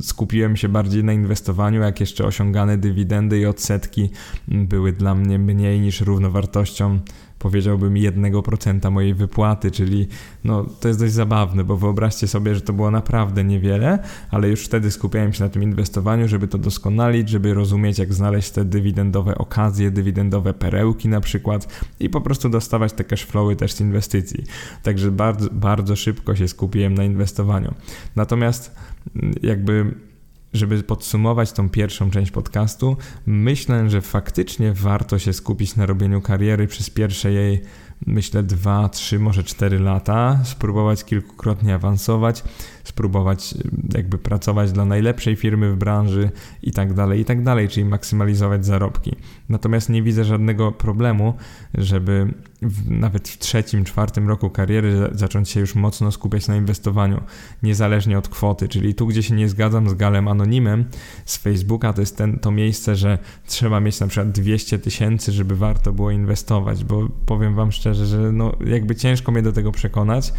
skupiłem 0.00 0.56
się 0.56 0.68
bardziej 0.68 1.04
na 1.04 1.12
inwestowaniu, 1.12 1.80
jak 1.80 2.00
jeszcze 2.00 2.24
osiągane 2.24 2.78
dywidendy 2.78 3.38
i 3.38 3.46
odsetki 3.46 4.10
były 4.48 4.92
dla 4.92 5.14
mnie 5.14 5.38
mniej 5.38 5.80
niż 5.80 6.00
równowartością 6.00 6.98
powiedziałbym 7.42 7.94
1% 7.94 8.90
mojej 8.90 9.14
wypłaty, 9.14 9.70
czyli 9.70 10.08
no, 10.44 10.64
to 10.80 10.88
jest 10.88 11.00
dość 11.00 11.12
zabawne, 11.12 11.64
bo 11.64 11.76
wyobraźcie 11.76 12.28
sobie, 12.28 12.54
że 12.54 12.60
to 12.60 12.72
było 12.72 12.90
naprawdę 12.90 13.44
niewiele, 13.44 13.98
ale 14.30 14.48
już 14.48 14.64
wtedy 14.64 14.90
skupiałem 14.90 15.32
się 15.32 15.44
na 15.44 15.50
tym 15.50 15.62
inwestowaniu, 15.62 16.28
żeby 16.28 16.48
to 16.48 16.58
doskonalić, 16.58 17.28
żeby 17.28 17.54
rozumieć, 17.54 17.98
jak 17.98 18.14
znaleźć 18.14 18.50
te 18.50 18.64
dywidendowe 18.64 19.38
okazje, 19.38 19.90
dywidendowe 19.90 20.54
perełki 20.54 21.08
na 21.08 21.20
przykład 21.20 21.82
i 22.00 22.10
po 22.10 22.20
prostu 22.20 22.48
dostawać 22.48 22.92
te 22.92 23.04
cashflowy 23.04 23.56
też 23.56 23.72
z 23.72 23.80
inwestycji. 23.80 24.44
Także 24.82 25.10
bardzo, 25.10 25.48
bardzo 25.52 25.96
szybko 25.96 26.36
się 26.36 26.48
skupiłem 26.48 26.94
na 26.94 27.04
inwestowaniu. 27.04 27.74
Natomiast 28.16 28.74
jakby 29.42 29.94
żeby 30.52 30.82
podsumować 30.82 31.52
tą 31.52 31.68
pierwszą 31.68 32.10
część 32.10 32.30
podcastu, 32.30 32.96
myślę, 33.26 33.90
że 33.90 34.00
faktycznie 34.00 34.72
warto 34.72 35.18
się 35.18 35.32
skupić 35.32 35.76
na 35.76 35.86
robieniu 35.86 36.20
kariery 36.20 36.66
przez 36.66 36.90
pierwsze 36.90 37.32
jej 37.32 37.62
myślę 38.06 38.42
2, 38.42 38.88
3, 38.88 39.18
może 39.18 39.44
4 39.44 39.78
lata, 39.78 40.40
spróbować 40.44 41.04
kilkukrotnie 41.04 41.74
awansować, 41.74 42.44
spróbować 42.84 43.54
jakby 43.94 44.18
pracować 44.18 44.72
dla 44.72 44.84
najlepszej 44.84 45.36
firmy 45.36 45.72
w 45.72 45.76
branży 45.76 46.30
i 46.62 46.72
tak 46.72 46.94
dalej, 46.94 47.20
i 47.20 47.24
tak 47.24 47.42
dalej, 47.42 47.68
czyli 47.68 47.84
maksymalizować 47.84 48.66
zarobki. 48.66 49.16
Natomiast 49.48 49.88
nie 49.88 50.02
widzę 50.02 50.24
żadnego 50.24 50.72
problemu, 50.72 51.34
żeby 51.74 52.34
w, 52.62 52.90
nawet 52.90 53.28
w 53.28 53.38
trzecim, 53.38 53.84
czwartym 53.84 54.28
roku 54.28 54.50
kariery 54.50 55.10
zacząć 55.12 55.48
się 55.48 55.60
już 55.60 55.74
mocno 55.74 56.12
skupiać 56.12 56.48
na 56.48 56.56
inwestowaniu, 56.56 57.20
niezależnie 57.62 58.18
od 58.18 58.28
kwoty, 58.28 58.68
czyli 58.68 58.94
tu, 58.94 59.06
gdzie 59.06 59.22
się 59.22 59.34
nie 59.34 59.48
zgadzam 59.48 59.88
z 59.88 59.94
Galem 59.94 60.28
Anonimem 60.28 60.84
z 61.24 61.36
Facebooka, 61.36 61.92
to 61.92 62.00
jest 62.02 62.16
ten, 62.16 62.38
to 62.38 62.50
miejsce, 62.50 62.96
że 62.96 63.18
trzeba 63.46 63.80
mieć 63.80 64.00
na 64.00 64.06
przykład 64.06 64.30
200 64.30 64.78
tysięcy, 64.78 65.32
żeby 65.32 65.56
warto 65.56 65.92
było 65.92 66.10
inwestować, 66.10 66.84
bo 66.84 67.08
powiem 67.26 67.54
Wam 67.54 67.72
szczerze, 67.72 68.06
że 68.06 68.32
no, 68.32 68.52
jakby 68.66 68.96
ciężko 68.96 69.32
mnie 69.32 69.42
do 69.42 69.52
tego 69.52 69.72
przekonać, 69.72 70.32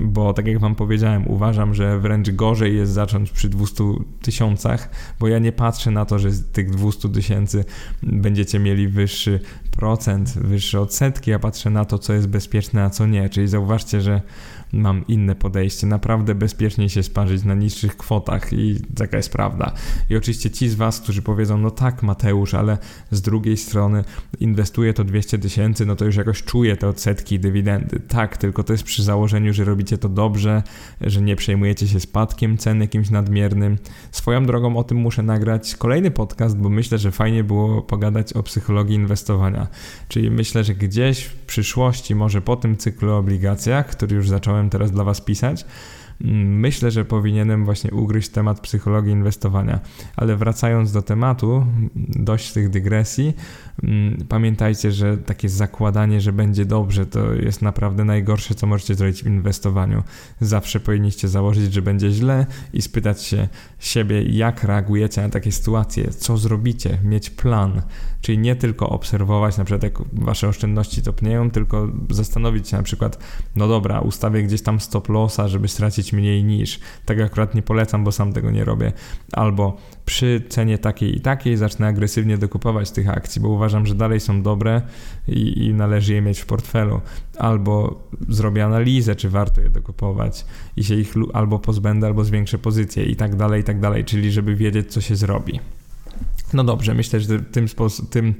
bo 0.00 0.32
tak 0.32 0.46
jak 0.46 0.58
Wam 0.58 0.74
powiedziałem, 0.74 1.28
uważam, 1.28 1.74
że 1.74 1.79
wręcz 2.00 2.30
gorzej 2.30 2.76
jest 2.76 2.92
zacząć 2.92 3.30
przy 3.30 3.48
200 3.48 3.84
tysiącach, 4.22 4.90
bo 5.20 5.28
ja 5.28 5.38
nie 5.38 5.52
patrzę 5.52 5.90
na 5.90 6.04
to, 6.04 6.18
że 6.18 6.30
z 6.30 6.52
tych 6.52 6.70
200 6.70 7.08
tysięcy 7.08 7.64
będziecie 8.02 8.58
mieli 8.58 8.88
wyższy 8.88 9.40
procent, 9.80 10.28
wyższe 10.38 10.80
odsetki, 10.80 11.30
ja 11.30 11.38
patrzę 11.38 11.70
na 11.70 11.84
to, 11.84 11.98
co 11.98 12.12
jest 12.12 12.28
bezpieczne, 12.28 12.84
a 12.84 12.90
co 12.90 13.06
nie. 13.06 13.28
Czyli 13.28 13.48
zauważcie, 13.48 14.00
że 14.00 14.22
mam 14.72 15.06
inne 15.06 15.34
podejście. 15.34 15.86
Naprawdę 15.86 16.34
bezpiecznie 16.34 16.88
się 16.88 17.02
sparzyć 17.02 17.44
na 17.44 17.54
niższych 17.54 17.96
kwotach 17.96 18.52
i 18.52 18.80
taka 18.96 19.16
jest 19.16 19.32
prawda. 19.32 19.72
I 20.10 20.16
oczywiście 20.16 20.50
ci 20.50 20.68
z 20.68 20.74
Was, 20.74 21.00
którzy 21.00 21.22
powiedzą, 21.22 21.58
no 21.58 21.70
tak 21.70 22.02
Mateusz, 22.02 22.54
ale 22.54 22.78
z 23.10 23.22
drugiej 23.22 23.56
strony 23.56 24.04
inwestuję 24.40 24.94
to 24.94 25.04
200 25.04 25.38
tysięcy, 25.38 25.86
no 25.86 25.96
to 25.96 26.04
już 26.04 26.16
jakoś 26.16 26.42
czuję 26.42 26.76
te 26.76 26.88
odsetki 26.88 27.34
i 27.34 27.40
dywidendy. 27.40 28.00
Tak, 28.08 28.36
tylko 28.36 28.64
to 28.64 28.72
jest 28.72 28.84
przy 28.84 29.02
założeniu, 29.02 29.52
że 29.52 29.64
robicie 29.64 29.98
to 29.98 30.08
dobrze, 30.08 30.62
że 31.00 31.22
nie 31.22 31.36
przejmujecie 31.36 31.88
się 31.88 32.00
spadkiem 32.00 32.58
cen 32.58 32.80
jakimś 32.80 33.10
nadmiernym. 33.10 33.78
Swoją 34.10 34.46
drogą 34.46 34.76
o 34.76 34.84
tym 34.84 34.98
muszę 34.98 35.22
nagrać 35.22 35.76
kolejny 35.76 36.10
podcast, 36.10 36.56
bo 36.56 36.68
myślę, 36.68 36.98
że 36.98 37.10
fajnie 37.10 37.44
było 37.44 37.82
pogadać 37.82 38.32
o 38.32 38.42
psychologii 38.42 38.96
inwestowania. 38.96 39.69
Czyli 40.08 40.30
myślę, 40.30 40.64
że 40.64 40.74
gdzieś 40.74 41.22
w 41.22 41.34
przyszłości, 41.34 42.14
może 42.14 42.40
po 42.40 42.56
tym 42.56 42.76
cyklu 42.76 43.12
obligacjach, 43.12 43.86
który 43.86 44.16
już 44.16 44.28
zacząłem 44.28 44.70
teraz 44.70 44.90
dla 44.90 45.04
Was 45.04 45.20
pisać. 45.20 45.64
Myślę, 46.44 46.90
że 46.90 47.04
powinienem 47.04 47.64
właśnie 47.64 47.90
ugryźć 47.90 48.28
temat 48.28 48.60
psychologii 48.60 49.12
inwestowania. 49.12 49.80
Ale 50.16 50.36
wracając 50.36 50.92
do 50.92 51.02
tematu, 51.02 51.66
dość 52.08 52.52
tych 52.52 52.70
dygresji, 52.70 53.34
mm, 53.82 54.24
pamiętajcie, 54.28 54.92
że 54.92 55.16
takie 55.18 55.48
zakładanie, 55.48 56.20
że 56.20 56.32
będzie 56.32 56.64
dobrze, 56.64 57.06
to 57.06 57.32
jest 57.32 57.62
naprawdę 57.62 58.04
najgorsze, 58.04 58.54
co 58.54 58.66
możecie 58.66 58.94
zrobić 58.94 59.22
w 59.22 59.26
inwestowaniu. 59.26 60.02
Zawsze 60.40 60.80
powinniście 60.80 61.28
założyć, 61.28 61.72
że 61.72 61.82
będzie 61.82 62.10
źle 62.10 62.46
i 62.72 62.82
spytać 62.82 63.22
się 63.22 63.48
siebie, 63.78 64.22
jak 64.22 64.64
reagujecie 64.64 65.22
na 65.22 65.28
takie 65.28 65.52
sytuacje, 65.52 66.10
co 66.10 66.36
zrobicie, 66.36 66.98
mieć 67.04 67.30
plan, 67.30 67.82
czyli 68.20 68.38
nie 68.38 68.56
tylko 68.56 68.88
obserwować, 68.88 69.56
na 69.56 69.64
przykład 69.64 69.82
jak 69.82 69.98
wasze 70.12 70.48
oszczędności 70.48 71.02
topnieją, 71.02 71.50
tylko 71.50 71.88
zastanowić 72.10 72.68
się 72.68 72.76
na 72.76 72.82
przykład, 72.82 73.18
no 73.56 73.68
dobra, 73.68 74.00
ustawię 74.00 74.42
gdzieś 74.42 74.62
tam 74.62 74.80
stop 74.80 75.08
lossa, 75.08 75.48
żeby 75.48 75.68
stracić 75.68 76.09
mniej 76.12 76.44
niż. 76.44 76.80
Tak 77.04 77.20
akurat 77.20 77.54
nie 77.54 77.62
polecam, 77.62 78.04
bo 78.04 78.12
sam 78.12 78.32
tego 78.32 78.50
nie 78.50 78.64
robię. 78.64 78.92
Albo 79.32 79.76
przy 80.04 80.42
cenie 80.48 80.78
takiej 80.78 81.16
i 81.16 81.20
takiej 81.20 81.56
zacznę 81.56 81.86
agresywnie 81.86 82.38
dokupować 82.38 82.90
tych 82.90 83.08
akcji, 83.08 83.40
bo 83.40 83.48
uważam, 83.48 83.86
że 83.86 83.94
dalej 83.94 84.20
są 84.20 84.42
dobre 84.42 84.82
i, 85.28 85.66
i 85.66 85.74
należy 85.74 86.14
je 86.14 86.22
mieć 86.22 86.40
w 86.40 86.46
portfelu. 86.46 87.00
Albo 87.38 88.02
zrobię 88.28 88.64
analizę, 88.64 89.16
czy 89.16 89.30
warto 89.30 89.60
je 89.60 89.70
dokupować 89.70 90.44
i 90.76 90.84
się 90.84 90.94
ich 90.94 91.14
albo 91.32 91.58
pozbędę, 91.58 92.06
albo 92.06 92.24
zwiększę 92.24 92.58
pozycję 92.58 93.04
i 93.04 93.16
tak 93.16 93.36
dalej, 93.36 93.60
i 93.60 93.64
tak 93.64 93.80
dalej, 93.80 94.04
czyli 94.04 94.32
żeby 94.32 94.56
wiedzieć, 94.56 94.92
co 94.92 95.00
się 95.00 95.16
zrobi. 95.16 95.60
No 96.52 96.64
dobrze, 96.64 96.94
myślę, 96.94 97.20
że 97.20 97.40
tym, 97.40 97.66
tym 98.10 98.34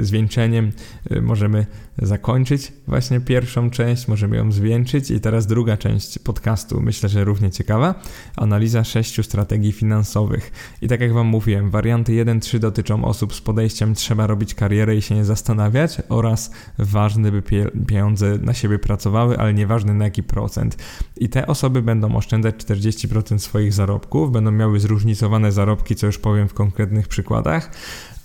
zwieńczeniem 0.00 0.72
y, 1.12 1.22
możemy 1.22 1.66
zakończyć 2.02 2.72
właśnie 2.86 3.20
pierwszą 3.20 3.70
część, 3.70 4.08
możemy 4.08 4.36
ją 4.36 4.52
zwieńczyć 4.52 5.10
i 5.10 5.20
teraz 5.20 5.46
druga 5.46 5.76
część 5.76 6.18
podcastu, 6.18 6.80
myślę, 6.80 7.08
że 7.08 7.24
równie 7.24 7.50
ciekawa, 7.50 7.94
analiza 8.36 8.84
sześciu 8.84 9.22
strategii 9.22 9.72
finansowych. 9.72 10.52
I 10.82 10.88
tak 10.88 11.00
jak 11.00 11.12
Wam 11.12 11.26
mówiłem, 11.26 11.70
warianty 11.70 12.12
1-3 12.12 12.58
dotyczą 12.58 13.04
osób 13.04 13.34
z 13.34 13.40
podejściem 13.40 13.94
trzeba 13.94 14.26
robić 14.26 14.54
karierę 14.54 14.96
i 14.96 15.02
się 15.02 15.14
nie 15.14 15.24
zastanawiać 15.24 16.02
oraz 16.08 16.50
ważne, 16.78 17.32
by 17.32 17.42
pieniądze 17.86 18.38
na 18.38 18.54
siebie 18.54 18.78
pracowały, 18.78 19.38
ale 19.38 19.54
nieważne 19.54 19.94
na 19.94 20.04
jaki 20.04 20.22
procent. 20.22 20.76
I 21.16 21.28
te 21.28 21.46
osoby 21.46 21.82
będą 21.82 22.16
oszczędzać 22.16 22.54
40% 22.54 23.38
swoich 23.38 23.72
zarobków, 23.72 24.32
będą 24.32 24.50
miały 24.50 24.80
zróżnicowane 24.80 25.52
zarobki, 25.52 25.96
co 25.96 26.06
już 26.06 26.18
powiem 26.18 26.48
w 26.48 26.54
konkretnych 26.54 27.08
przykładach, 27.08 27.70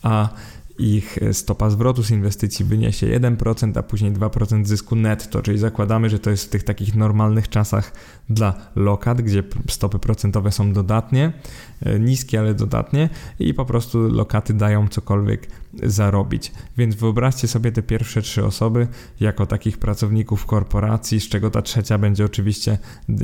a 0.03 0.29
ich 0.79 1.19
stopa 1.31 1.69
zwrotu 1.69 2.03
z 2.03 2.11
inwestycji 2.11 2.65
wyniesie 2.65 3.07
1%, 3.07 3.79
a 3.79 3.83
później 3.83 4.11
2% 4.11 4.65
zysku 4.65 4.95
netto, 4.95 5.41
czyli 5.41 5.57
zakładamy, 5.57 6.09
że 6.09 6.19
to 6.19 6.29
jest 6.29 6.45
w 6.45 6.49
tych 6.49 6.63
takich 6.63 6.95
normalnych 6.95 7.49
czasach 7.49 7.93
dla 8.29 8.53
lokat, 8.75 9.21
gdzie 9.21 9.43
stopy 9.69 9.99
procentowe 9.99 10.51
są 10.51 10.73
dodatnie, 10.73 11.33
e, 11.81 11.99
niskie, 11.99 12.39
ale 12.39 12.53
dodatnie 12.53 13.09
i 13.39 13.53
po 13.53 13.65
prostu 13.65 14.09
lokaty 14.09 14.53
dają 14.53 14.87
cokolwiek 14.87 15.47
zarobić. 15.83 16.51
Więc 16.77 16.95
wyobraźcie 16.95 17.47
sobie 17.47 17.71
te 17.71 17.83
pierwsze 17.83 18.21
trzy 18.21 18.45
osoby 18.45 18.87
jako 19.19 19.45
takich 19.45 19.77
pracowników 19.77 20.45
korporacji, 20.45 21.19
z 21.19 21.29
czego 21.29 21.51
ta 21.51 21.61
trzecia 21.61 21.97
będzie 21.97 22.25
oczywiście 22.25 22.77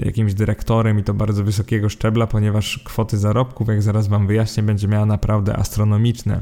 jakimś 0.06 0.34
dyrektorem 0.34 1.00
i 1.00 1.04
to 1.04 1.14
bardzo 1.14 1.44
wysokiego 1.44 1.90
szczebla, 1.90 2.28
ponieważ 2.28 2.80
kwoty 2.86 3.18
zarobków, 3.18 3.68
jak 3.68 3.82
zaraz 3.82 4.08
Wam 4.08 4.28
wyjaśnię, 4.28 4.64
będzie 4.64 4.88
miała 4.88 5.06
naprawdę 5.06 5.58
astronomiczne. 5.58 6.42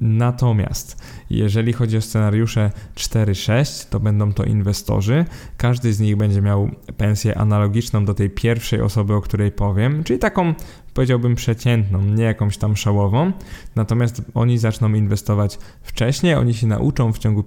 Natomiast 0.00 1.02
jeżeli 1.30 1.72
chodzi 1.72 1.96
o 1.96 2.00
scenariusze 2.00 2.70
4-6, 2.94 3.88
to 3.88 4.00
będą 4.00 4.32
to 4.32 4.44
inwestorzy. 4.44 5.24
Każdy 5.56 5.92
z 5.92 6.00
nich 6.00 6.16
będzie 6.16 6.42
miał 6.42 6.70
pensję 6.96 7.38
analogiczną 7.38 8.04
do 8.04 8.14
tej 8.14 8.30
pierwszej 8.30 8.80
osoby, 8.80 9.14
o 9.14 9.20
której 9.20 9.52
powiem, 9.52 10.04
czyli 10.04 10.18
taką 10.18 10.54
powiedziałbym 10.94 11.34
przeciętną, 11.34 12.02
nie 12.02 12.24
jakąś 12.24 12.58
tam 12.58 12.76
szałową. 12.76 13.32
Natomiast 13.76 14.22
oni 14.34 14.58
zaczną 14.58 14.94
inwestować 14.94 15.58
wcześniej, 15.82 16.34
oni 16.34 16.54
się 16.54 16.66
nauczą 16.66 17.12
w 17.12 17.18
ciągu 17.18 17.44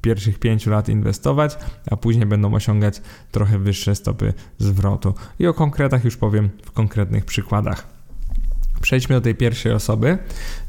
pierwszych 0.00 0.38
pięciu 0.38 0.70
lat 0.70 0.88
inwestować, 0.88 1.58
a 1.90 1.96
później 1.96 2.26
będą 2.26 2.54
osiągać 2.54 3.02
trochę 3.30 3.58
wyższe 3.58 3.94
stopy 3.94 4.32
zwrotu. 4.58 5.14
I 5.38 5.46
o 5.46 5.54
konkretach 5.54 6.04
już 6.04 6.16
powiem 6.16 6.50
w 6.64 6.72
konkretnych 6.72 7.24
przykładach. 7.24 7.94
Przejdźmy 8.84 9.14
do 9.14 9.20
tej 9.20 9.34
pierwszej 9.34 9.72
osoby. 9.72 10.18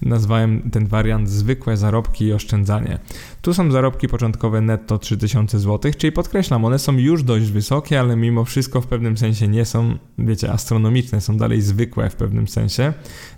Nazwałem 0.01 0.69
ten 0.72 0.88
wariant 0.88 1.29
zwykłe 1.29 1.77
zarobki 1.77 2.25
i 2.25 2.34
oszczędzanie. 2.34 3.00
Tu 3.41 3.53
są 3.53 3.72
zarobki 3.72 4.07
początkowe 4.07 4.62
netto 4.62 4.98
3000 4.98 5.60
zł, 5.60 5.91
czyli 5.98 6.12
podkreślam, 6.12 6.65
one 6.65 6.79
są 6.79 6.98
już 6.98 7.24
dość 7.24 7.45
wysokie, 7.45 8.00
ale 8.00 8.15
mimo 8.15 8.45
wszystko 8.45 8.81
w 8.81 8.88
pewnym 8.88 9.17
sensie 9.17 9.48
nie 9.48 9.65
są, 9.65 9.98
wiecie, 10.17 10.51
astronomiczne, 10.51 11.22
są 11.22 11.38
dalej 11.38 11.62
zwykłe 11.62 12.10
w 12.10 12.15
pewnym 12.15 12.48
sensie. 12.48 12.93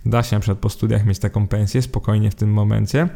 Da 0.06 0.24
się 0.24 0.36
na 0.36 0.40
przykład 0.40 0.60
po 0.60 0.70
studiach 0.70 1.06
mieć 1.06 1.20
taką 1.20 1.48
pensję 1.48 1.82
spokojnie 1.82 2.32
w 2.32 2.36
tym 2.36 2.54
momencie. 2.54 3.10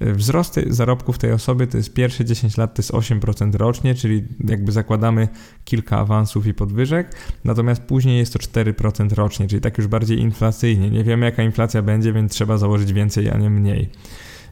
Wzrost 0.00 0.60
zarobków 0.66 1.18
tej 1.18 1.32
osoby 1.32 1.66
to 1.66 1.76
jest 1.76 1.92
pierwsze 1.92 2.24
10 2.24 2.56
lat 2.56 2.74
to 2.74 2.82
jest 2.82 2.92
8% 2.92 3.54
rocznie, 3.54 3.94
czyli 3.94 4.24
jakby 4.48 4.72
zakładamy 4.72 5.28
kilka 5.64 5.98
awansów 5.98 6.46
i 6.46 6.54
podwyżek, 6.54 7.16
natomiast 7.44 7.82
później 7.82 8.18
jest 8.18 8.32
to 8.32 8.38
4% 8.38 9.12
rocznie, 9.14 9.48
czyli 9.48 9.60
tak 9.60 9.78
już 9.78 9.86
bardziej 9.86 10.18
inflacyjnie. 10.18 10.90
Nie 10.90 11.04
wiemy 11.04 11.26
jaka 11.26 11.42
inflacja 11.42 11.82
będzie, 11.82 12.12
więc 12.12 12.32
trzeba 12.32 12.58
założyć 12.58 12.92
więcej, 12.92 13.30
a 13.30 13.38
nie 13.38 13.50
mniej. 13.50 13.90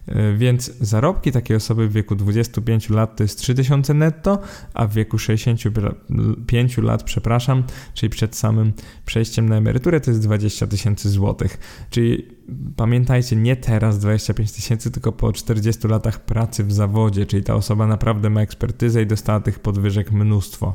E, 0.06 0.36
więc 0.36 0.78
zarobki 0.80 1.32
takiej 1.32 1.56
osoby 1.56 1.88
w 1.88 1.92
wieku 1.92 2.14
25 2.14 2.90
lat 2.90 3.16
to 3.16 3.22
jest 3.22 3.38
3000 3.38 3.94
netto, 3.94 4.38
a 4.74 4.86
w 4.86 4.92
wieku 4.94 5.18
65 5.18 6.78
lat, 6.78 7.02
przepraszam, 7.02 7.64
czyli 7.94 8.10
przed 8.10 8.36
samym 8.36 8.72
przejściem 9.06 9.48
na 9.48 9.56
emeryturę 9.56 10.00
to 10.00 10.10
jest 10.10 10.22
20 10.22 10.66
tysięcy 10.66 11.10
złotych. 11.10 11.58
Czyli 11.90 12.26
pamiętajcie, 12.76 13.36
nie 13.36 13.56
teraz 13.56 13.98
25 13.98 14.52
tysięcy, 14.52 14.90
tylko 14.90 15.12
po 15.12 15.32
40 15.32 15.88
latach 15.88 16.24
pracy 16.24 16.64
w 16.64 16.72
zawodzie, 16.72 17.26
czyli 17.26 17.42
ta 17.42 17.54
osoba 17.54 17.86
naprawdę 17.86 18.30
ma 18.30 18.40
ekspertyzę 18.40 19.02
i 19.02 19.06
dostała 19.06 19.40
tych 19.40 19.58
podwyżek 19.58 20.12
mnóstwo 20.12 20.74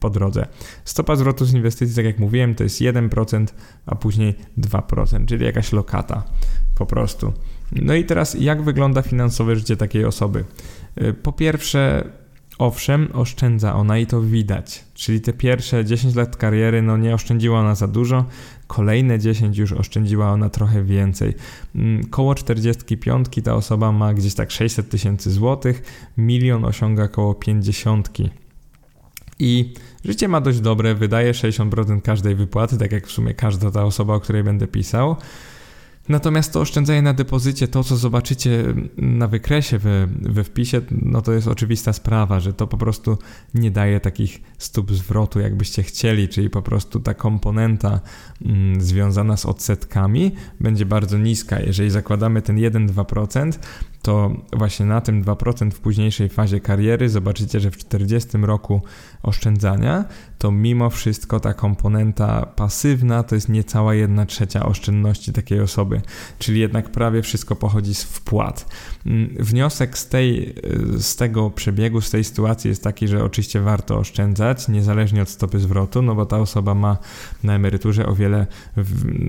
po 0.00 0.10
drodze. 0.10 0.46
Stopa 0.84 1.16
zwrotu 1.16 1.44
z 1.44 1.54
inwestycji, 1.54 1.96
tak 1.96 2.04
jak 2.04 2.18
mówiłem, 2.18 2.54
to 2.54 2.64
jest 2.64 2.80
1%, 2.80 3.46
a 3.86 3.94
później 3.94 4.34
2%, 4.58 5.26
czyli 5.26 5.44
jakaś 5.44 5.72
lokata 5.72 6.24
po 6.74 6.86
prostu. 6.86 7.32
No 7.72 7.94
i 7.94 8.04
teraz, 8.04 8.36
jak 8.40 8.62
wygląda 8.62 9.02
finansowe 9.02 9.56
życie 9.56 9.76
takiej 9.76 10.04
osoby? 10.04 10.44
Y, 11.02 11.14
po 11.14 11.32
pierwsze, 11.32 12.04
owszem, 12.58 13.08
oszczędza 13.12 13.74
ona 13.74 13.98
i 13.98 14.06
to 14.06 14.20
widać. 14.20 14.84
Czyli 14.94 15.20
te 15.20 15.32
pierwsze 15.32 15.84
10 15.84 16.14
lat 16.14 16.36
kariery, 16.36 16.82
no 16.82 16.96
nie 16.96 17.14
oszczędziła 17.14 17.60
ona 17.60 17.74
za 17.74 17.88
dużo, 17.88 18.24
kolejne 18.66 19.18
10 19.18 19.58
już 19.58 19.72
oszczędziła 19.72 20.30
ona 20.30 20.50
trochę 20.50 20.84
więcej. 20.84 21.34
Mm, 21.74 22.04
koło 22.04 22.34
45 22.34 23.26
ta 23.44 23.54
osoba 23.54 23.92
ma 23.92 24.14
gdzieś 24.14 24.34
tak 24.34 24.50
600 24.50 24.90
tysięcy 24.90 25.30
złotych, 25.30 25.82
milion 26.16 26.64
osiąga 26.64 27.08
koło 27.08 27.34
50. 27.34 28.10
I 29.38 29.74
życie 30.04 30.28
ma 30.28 30.40
dość 30.40 30.60
dobre, 30.60 30.94
wydaje 30.94 31.32
60% 31.32 32.02
każdej 32.02 32.34
wypłaty, 32.34 32.78
tak 32.78 32.92
jak 32.92 33.06
w 33.06 33.12
sumie 33.12 33.34
każda 33.34 33.70
ta 33.70 33.84
osoba, 33.84 34.14
o 34.14 34.20
której 34.20 34.44
będę 34.44 34.66
pisał. 34.66 35.16
Natomiast 36.08 36.52
to 36.52 36.60
oszczędzanie 36.60 37.02
na 37.02 37.12
depozycie, 37.12 37.68
to 37.68 37.84
co 37.84 37.96
zobaczycie 37.96 38.64
na 38.96 39.28
wykresie 39.28 39.78
we, 39.78 40.06
we 40.06 40.44
wpisie, 40.44 40.80
no 40.90 41.22
to 41.22 41.32
jest 41.32 41.48
oczywista 41.48 41.92
sprawa, 41.92 42.40
że 42.40 42.52
to 42.52 42.66
po 42.66 42.78
prostu 42.78 43.18
nie 43.54 43.70
daje 43.70 44.00
takich 44.00 44.42
stóp 44.58 44.92
zwrotu, 44.92 45.40
jakbyście 45.40 45.82
chcieli, 45.82 46.28
czyli 46.28 46.50
po 46.50 46.62
prostu 46.62 47.00
ta 47.00 47.14
komponenta 47.14 48.00
mm, 48.44 48.80
związana 48.80 49.36
z 49.36 49.46
odsetkami 49.46 50.32
będzie 50.60 50.86
bardzo 50.86 51.18
niska. 51.18 51.60
Jeżeli 51.60 51.90
zakładamy 51.90 52.42
ten 52.42 52.56
1-2%, 52.56 53.52
to 54.02 54.30
właśnie 54.52 54.86
na 54.86 55.00
tym 55.00 55.24
2% 55.24 55.70
w 55.70 55.80
późniejszej 55.80 56.28
fazie 56.28 56.60
kariery 56.60 57.08
zobaczycie, 57.08 57.60
że 57.60 57.70
w 57.70 57.76
40 57.76 58.38
roku 58.42 58.82
oszczędzania, 59.22 60.04
to 60.38 60.50
mimo 60.50 60.90
wszystko 60.90 61.40
ta 61.40 61.54
komponenta 61.54 62.46
pasywna 62.46 63.22
to 63.22 63.34
jest 63.34 63.48
niecała 63.48 63.94
1 63.94 64.26
trzecia 64.26 64.66
oszczędności 64.66 65.32
takiej 65.32 65.60
osoby, 65.60 66.00
czyli 66.38 66.60
jednak 66.60 66.92
prawie 66.92 67.22
wszystko 67.22 67.56
pochodzi 67.56 67.94
z 67.94 68.02
wpłat. 68.02 68.68
Mm, 69.06 69.28
wniosek 69.40 69.98
z, 69.98 70.08
tej, 70.08 70.54
z 70.98 71.16
tego 71.16 71.50
przebiegu, 71.50 72.00
z 72.00 72.10
tej 72.10 72.24
sytuacji 72.24 72.68
jest 72.68 72.84
taki, 72.84 73.08
że 73.08 73.24
oczywiście 73.24 73.60
warto 73.60 73.98
oszczędzać, 73.98 74.68
niezależnie 74.68 75.22
od 75.22 75.28
stopy 75.28 75.58
zwrotu, 75.58 76.02
no 76.02 76.14
bo 76.14 76.26
ta 76.26 76.38
osoba 76.38 76.74
ma 76.74 76.96
na 77.44 77.54
emeryturze 77.54 78.06
o 78.06 78.14
wiele 78.14 78.46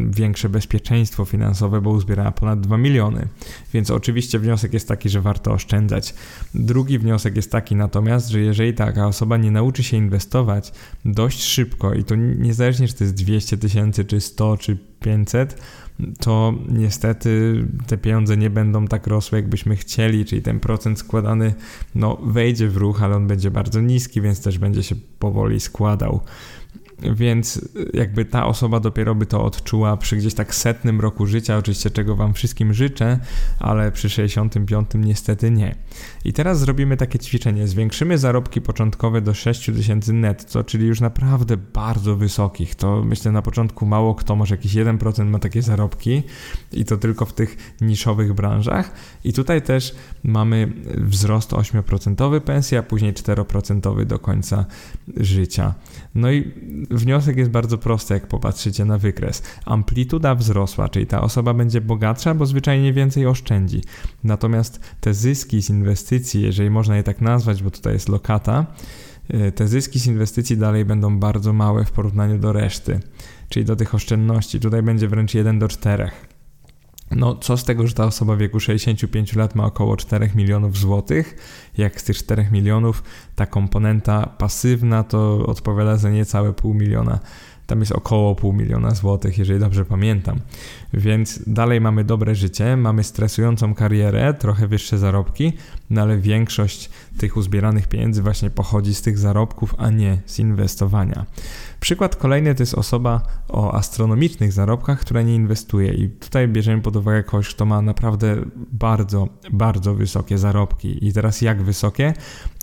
większe 0.09 0.49
bezpieczeństwo 0.49 1.25
finansowe, 1.25 1.81
bo 1.81 1.89
uzbierała 1.89 2.31
ponad 2.31 2.61
2 2.61 2.77
miliony. 2.77 3.27
Więc 3.73 3.91
oczywiście 3.91 4.39
wniosek 4.39 4.62
jest 4.71 4.87
taki, 4.87 5.09
że 5.09 5.21
warto 5.21 5.51
oszczędzać. 5.51 6.13
Drugi 6.55 6.99
wniosek 6.99 7.35
jest 7.35 7.51
taki 7.51 7.75
natomiast, 7.75 8.29
że 8.29 8.39
jeżeli 8.39 8.73
taka 8.73 9.07
osoba 9.07 9.37
nie 9.37 9.51
nauczy 9.51 9.83
się 9.83 9.97
inwestować 9.97 10.71
dość 11.05 11.43
szybko 11.43 11.93
i 11.93 12.03
to 12.03 12.15
niezależnie, 12.15 12.87
czy 12.87 12.93
to 12.93 13.03
jest 13.03 13.15
200 13.15 13.57
tysięcy, 13.57 14.05
czy 14.05 14.21
100, 14.21 14.57
czy 14.57 14.77
500, 14.99 15.61
to 16.19 16.53
niestety 16.69 17.63
te 17.87 17.97
pieniądze 17.97 18.37
nie 18.37 18.49
będą 18.49 18.87
tak 18.87 19.07
rosły, 19.07 19.37
jakbyśmy 19.37 19.75
chcieli, 19.75 20.25
czyli 20.25 20.41
ten 20.41 20.59
procent 20.59 20.99
składany 20.99 21.53
no, 21.95 22.17
wejdzie 22.23 22.67
w 22.67 22.77
ruch, 22.77 23.03
ale 23.03 23.15
on 23.15 23.27
będzie 23.27 23.51
bardzo 23.51 23.81
niski, 23.81 24.21
więc 24.21 24.41
też 24.41 24.57
będzie 24.57 24.83
się 24.83 24.95
powoli 25.19 25.59
składał. 25.59 26.21
Więc 27.15 27.61
jakby 27.93 28.25
ta 28.25 28.45
osoba 28.45 28.79
dopiero 28.79 29.15
by 29.15 29.25
to 29.25 29.43
odczuła 29.43 29.97
przy 29.97 30.17
gdzieś 30.17 30.33
tak 30.33 30.55
setnym 30.55 31.01
roku 31.01 31.25
życia, 31.25 31.57
oczywiście 31.57 31.89
czego 31.89 32.15
Wam 32.15 32.33
wszystkim 32.33 32.73
życzę, 32.73 33.19
ale 33.59 33.91
przy 33.91 34.09
65 34.09 34.89
niestety 34.95 35.51
nie. 35.51 35.75
I 36.25 36.33
teraz 36.33 36.59
zrobimy 36.59 36.97
takie 36.97 37.19
ćwiczenie. 37.19 37.67
Zwiększymy 37.67 38.17
zarobki 38.17 38.61
początkowe 38.61 39.21
do 39.21 39.33
6000 39.33 40.13
netto, 40.13 40.63
czyli 40.63 40.87
już 40.87 41.01
naprawdę 41.01 41.57
bardzo 41.57 42.15
wysokich. 42.15 42.75
To 42.75 43.03
myślę 43.03 43.31
na 43.31 43.41
początku 43.41 43.85
mało 43.85 44.15
kto, 44.15 44.35
może 44.35 44.55
jakiś 44.55 44.73
1% 44.73 45.25
ma 45.25 45.39
takie 45.39 45.61
zarobki 45.61 46.23
i 46.71 46.85
to 46.85 46.97
tylko 46.97 47.25
w 47.25 47.33
tych 47.33 47.75
niszowych 47.81 48.33
branżach. 48.33 48.91
I 49.23 49.33
tutaj 49.33 49.61
też 49.61 49.95
mamy 50.23 50.73
wzrost 50.97 51.51
8% 51.51 52.39
pensji, 52.39 52.77
a 52.77 52.83
później 52.83 53.13
4% 53.13 54.05
do 54.05 54.19
końca 54.19 54.65
życia. 55.17 55.73
No 56.15 56.31
i 56.31 56.51
wniosek 56.89 57.37
jest 57.37 57.51
bardzo 57.51 57.77
prosty, 57.77 58.13
jak 58.13 58.27
popatrzycie 58.27 58.85
na 58.85 58.97
wykres. 58.97 59.43
Amplituda 59.65 60.35
wzrosła, 60.35 60.89
czyli 60.89 61.07
ta 61.07 61.21
osoba 61.21 61.53
będzie 61.53 61.81
bogatsza, 61.81 62.35
bo 62.35 62.45
zwyczajnie 62.45 62.93
więcej 62.93 63.27
oszczędzi. 63.27 63.81
Natomiast 64.23 64.79
te 65.01 65.13
zyski 65.13 65.61
z 65.61 65.69
inwestycji, 65.69 66.41
jeżeli 66.41 66.69
można 66.69 66.97
je 66.97 67.03
tak 67.03 67.21
nazwać, 67.21 67.63
bo 67.63 67.71
tutaj 67.71 67.93
jest 67.93 68.09
lokata, 68.09 68.65
y, 69.33 69.51
te 69.51 69.67
zyski 69.67 69.99
z 69.99 70.07
inwestycji 70.07 70.57
dalej 70.57 70.85
będą 70.85 71.19
bardzo 71.19 71.53
małe 71.53 71.85
w 71.85 71.91
porównaniu 71.91 72.39
do 72.39 72.53
reszty, 72.53 72.99
czyli 73.49 73.65
do 73.65 73.75
tych 73.75 73.95
oszczędności. 73.95 74.59
Tutaj 74.59 74.83
będzie 74.83 75.07
wręcz 75.07 75.33
1 75.33 75.59
do 75.59 75.67
4. 75.67 76.11
No, 77.15 77.35
co 77.35 77.57
z 77.57 77.63
tego, 77.63 77.87
że 77.87 77.93
ta 77.93 78.05
osoba 78.05 78.35
w 78.35 78.39
wieku 78.39 78.59
65 78.59 79.35
lat 79.35 79.55
ma 79.55 79.65
około 79.65 79.97
4 79.97 80.29
milionów 80.35 80.77
złotych? 80.77 81.35
Jak 81.77 82.01
z 82.01 82.03
tych 82.03 82.17
4 82.17 82.47
milionów 82.51 83.03
ta 83.35 83.45
komponenta 83.45 84.27
pasywna 84.37 85.03
to 85.03 85.45
odpowiada 85.45 85.97
za 85.97 86.09
niecałe 86.09 86.53
pół 86.53 86.73
miliona 86.73 87.19
tam 87.67 87.79
jest 87.79 87.91
około 87.91 88.35
pół 88.35 88.53
miliona 88.53 88.91
złotych, 88.91 89.37
jeżeli 89.37 89.59
dobrze 89.59 89.85
pamiętam. 89.85 90.39
Więc 90.93 91.39
dalej 91.47 91.81
mamy 91.81 92.03
dobre 92.03 92.35
życie, 92.35 92.77
mamy 92.77 93.03
stresującą 93.03 93.75
karierę, 93.75 94.33
trochę 94.33 94.67
wyższe 94.67 94.97
zarobki, 94.97 95.53
no 95.89 96.01
ale 96.01 96.17
większość 96.17 96.89
tych 97.17 97.37
uzbieranych 97.37 97.87
pieniędzy 97.87 98.21
właśnie 98.21 98.49
pochodzi 98.49 98.95
z 98.95 99.01
tych 99.01 99.17
zarobków, 99.17 99.75
a 99.77 99.89
nie 99.89 100.17
z 100.25 100.39
inwestowania. 100.39 101.25
Przykład 101.79 102.15
kolejny 102.15 102.55
to 102.55 102.63
jest 102.63 102.73
osoba 102.73 103.21
o 103.49 103.73
astronomicznych 103.73 104.51
zarobkach, 104.51 104.99
która 104.99 105.21
nie 105.21 105.35
inwestuje 105.35 105.93
i 105.93 106.09
tutaj 106.09 106.47
bierzemy 106.47 106.81
pod 106.81 106.95
uwagę 106.95 107.23
kogoś, 107.23 107.49
kto 107.49 107.65
ma 107.65 107.81
naprawdę 107.81 108.35
bardzo, 108.71 109.27
bardzo 109.51 109.95
wysokie 109.95 110.37
zarobki. 110.37 111.07
I 111.07 111.13
teraz 111.13 111.41
jak 111.41 111.62
wysokie? 111.63 112.13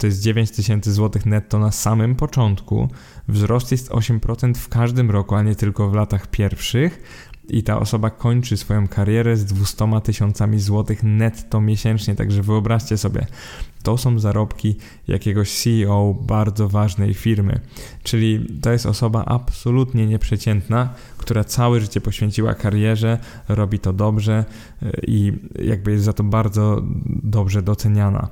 To 0.01 0.07
jest 0.07 0.23
9000 0.23 0.93
zł 0.93 1.23
netto 1.27 1.59
na 1.59 1.73
samym 1.73 2.15
początku. 2.17 2.89
Wzrost 3.29 3.73
jest 3.73 3.91
8% 3.91 4.55
w 4.55 4.69
każdym 4.69 5.11
roku, 5.11 5.35
a 5.35 5.43
nie 5.43 5.55
tylko 5.55 5.91
w 5.91 5.95
latach 5.95 6.27
pierwszych 6.27 7.03
i 7.51 7.63
ta 7.63 7.79
osoba 7.79 8.11
kończy 8.11 8.57
swoją 8.57 8.89
karierę 8.89 9.37
z 9.37 9.45
200 9.45 10.01
tysiącami 10.05 10.61
złotych 10.61 11.03
netto 11.03 11.61
miesięcznie. 11.61 12.15
Także 12.15 12.43
wyobraźcie 12.43 12.97
sobie, 12.97 13.27
to 13.83 13.99
są 13.99 14.19
zarobki 14.19 14.77
jakiegoś 15.09 15.51
CEO 15.51 16.15
bardzo 16.21 16.69
ważnej 16.69 17.15
firmy. 17.15 17.61
Czyli 18.03 18.47
to 18.63 18.73
jest 18.73 18.87
osoba 18.87 19.25
absolutnie 19.25 20.07
nieprzeciętna, 20.07 20.95
która 21.17 21.45
całe 21.45 21.81
życie 21.81 22.01
poświęciła 22.01 22.55
karierze, 22.55 23.19
robi 23.49 23.79
to 23.79 23.93
dobrze 23.93 24.45
e, 24.83 24.91
i 25.07 25.33
jakby 25.63 25.93
jest 25.93 26.05
za 26.05 26.13
to 26.13 26.25
bardzo 26.25 26.83
dobrze 27.23 27.63
doceniana. 27.63 28.29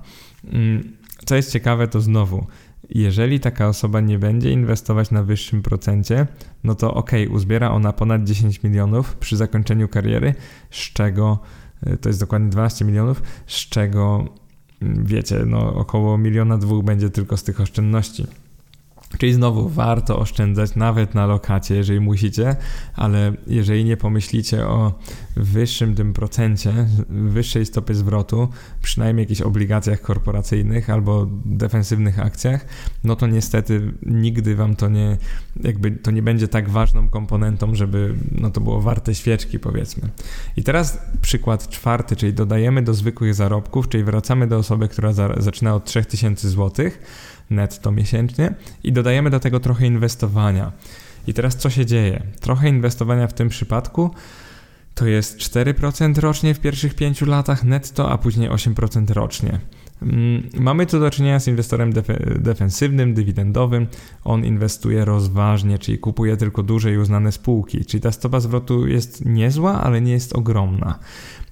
Mm, 0.52 0.92
co 1.24 1.36
jest 1.36 1.52
ciekawe, 1.52 1.88
to 1.88 2.00
znowu 2.00 2.46
jeżeli 2.90 3.40
taka 3.40 3.68
osoba 3.68 4.00
nie 4.00 4.18
będzie 4.18 4.52
inwestować 4.52 5.10
na 5.10 5.22
wyższym 5.22 5.62
procencie, 5.62 6.26
no 6.64 6.74
to 6.74 6.94
ok, 6.94 7.10
uzbiera 7.30 7.70
ona 7.70 7.92
ponad 7.92 8.24
10 8.24 8.62
milionów 8.62 9.16
przy 9.16 9.36
zakończeniu 9.36 9.88
kariery, 9.88 10.34
z 10.70 10.92
czego 10.92 11.38
y, 11.86 11.96
to 11.96 12.08
jest 12.08 12.20
dokładnie 12.20 12.48
12 12.48 12.84
milionów, 12.84 13.22
z 13.46 13.68
czego 13.68 14.28
mm, 14.82 15.04
wiecie, 15.04 15.42
no 15.46 15.74
około 15.74 16.18
miliona 16.18 16.58
dwóch 16.58 16.84
będzie 16.84 17.10
tylko 17.10 17.36
z 17.36 17.42
tych 17.42 17.60
oszczędności. 17.60 18.26
Czyli 19.18 19.32
znowu 19.32 19.68
warto 19.68 20.18
oszczędzać 20.18 20.74
nawet 20.74 21.14
na 21.14 21.26
lokacie, 21.26 21.74
jeżeli 21.74 22.00
musicie, 22.00 22.56
ale 22.94 23.32
jeżeli 23.46 23.84
nie 23.84 23.96
pomyślicie 23.96 24.66
o 24.66 24.92
wyższym 25.36 25.94
tym 25.94 26.12
procencie, 26.12 26.72
wyższej 27.08 27.66
stopie 27.66 27.94
zwrotu, 27.94 28.48
przynajmniej 28.82 29.22
jakichś 29.24 29.40
obligacjach 29.40 30.00
korporacyjnych 30.00 30.90
albo 30.90 31.26
defensywnych 31.44 32.18
akcjach, 32.18 32.66
no 33.04 33.16
to 33.16 33.26
niestety 33.26 33.92
nigdy 34.02 34.56
wam 34.56 34.76
to 34.76 34.88
nie, 34.88 35.16
jakby 35.60 35.90
to 35.90 36.10
nie 36.10 36.22
będzie 36.22 36.48
tak 36.48 36.70
ważną 36.70 37.08
komponentą, 37.08 37.74
żeby 37.74 38.14
no 38.32 38.50
to 38.50 38.60
było 38.60 38.80
warte 38.80 39.14
świeczki 39.14 39.58
powiedzmy. 39.58 40.08
I 40.56 40.62
teraz 40.62 40.98
przykład 41.22 41.68
czwarty, 41.68 42.16
czyli 42.16 42.32
dodajemy 42.32 42.82
do 42.82 42.94
zwykłych 42.94 43.34
zarobków, 43.34 43.88
czyli 43.88 44.04
wracamy 44.04 44.46
do 44.46 44.56
osoby, 44.56 44.88
która 44.88 45.12
za, 45.12 45.34
zaczyna 45.36 45.74
od 45.74 45.84
3000 45.84 46.48
złotych 46.48 47.00
netto 47.50 47.92
miesięcznie 47.92 48.54
i 48.84 48.92
dodajemy 48.92 49.30
do 49.30 49.40
tego 49.40 49.60
trochę 49.60 49.86
inwestowania. 49.86 50.72
I 51.26 51.34
teraz 51.34 51.56
co 51.56 51.70
się 51.70 51.86
dzieje? 51.86 52.22
Trochę 52.40 52.68
inwestowania 52.68 53.26
w 53.26 53.32
tym 53.32 53.48
przypadku 53.48 54.10
to 54.94 55.06
jest 55.06 55.38
4% 55.38 56.18
rocznie 56.18 56.54
w 56.54 56.60
pierwszych 56.60 56.94
5 56.94 57.22
latach 57.22 57.64
netto, 57.64 58.10
a 58.10 58.18
później 58.18 58.50
8% 58.50 59.10
rocznie. 59.10 59.60
Mm, 60.02 60.48
mamy 60.54 60.86
tu 60.86 61.00
do 61.00 61.10
czynienia 61.10 61.40
z 61.40 61.48
inwestorem 61.48 61.92
def- 61.92 62.38
defensywnym, 62.38 63.14
dywidendowym. 63.14 63.86
On 64.24 64.44
inwestuje 64.44 65.04
rozważnie, 65.04 65.78
czyli 65.78 65.98
kupuje 65.98 66.36
tylko 66.36 66.62
duże 66.62 66.92
i 66.92 66.98
uznane 66.98 67.32
spółki. 67.32 67.84
Czyli 67.84 68.00
ta 68.00 68.12
stopa 68.12 68.40
zwrotu 68.40 68.86
jest 68.86 69.24
niezła, 69.24 69.82
ale 69.82 70.00
nie 70.00 70.12
jest 70.12 70.36
ogromna. 70.36 70.98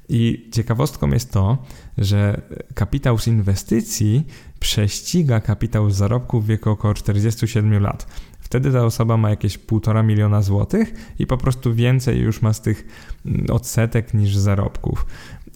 I 0.08 0.48
ciekawostką 0.52 1.08
jest 1.08 1.32
to, 1.32 1.58
że 1.98 2.40
kapitał 2.74 3.18
z 3.18 3.26
inwestycji 3.26 4.26
prześciga 4.60 5.40
kapitał 5.40 5.90
z 5.90 5.96
zarobku 5.96 6.40
w 6.40 6.46
wieku 6.46 6.70
około 6.70 6.94
47 6.94 7.82
lat. 7.82 8.06
Wtedy 8.40 8.72
ta 8.72 8.84
osoba 8.84 9.16
ma 9.16 9.30
jakieś 9.30 9.58
1,5 9.58 10.04
miliona 10.04 10.42
złotych 10.42 11.14
i 11.18 11.26
po 11.26 11.36
prostu 11.36 11.74
więcej 11.74 12.18
już 12.18 12.42
ma 12.42 12.52
z 12.52 12.60
tych 12.60 12.86
mm, 13.26 13.46
odsetek 13.50 14.14
niż 14.14 14.36
zarobków. 14.36 15.06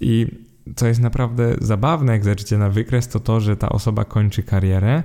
I 0.00 0.26
co 0.76 0.86
jest 0.86 1.00
naprawdę 1.00 1.56
zabawne, 1.60 2.12
jak 2.12 2.24
zerczycie 2.24 2.58
na 2.58 2.68
wykres, 2.68 3.08
to 3.08 3.20
to, 3.20 3.40
że 3.40 3.56
ta 3.56 3.68
osoba 3.68 4.04
kończy 4.04 4.42
karierę 4.42 5.02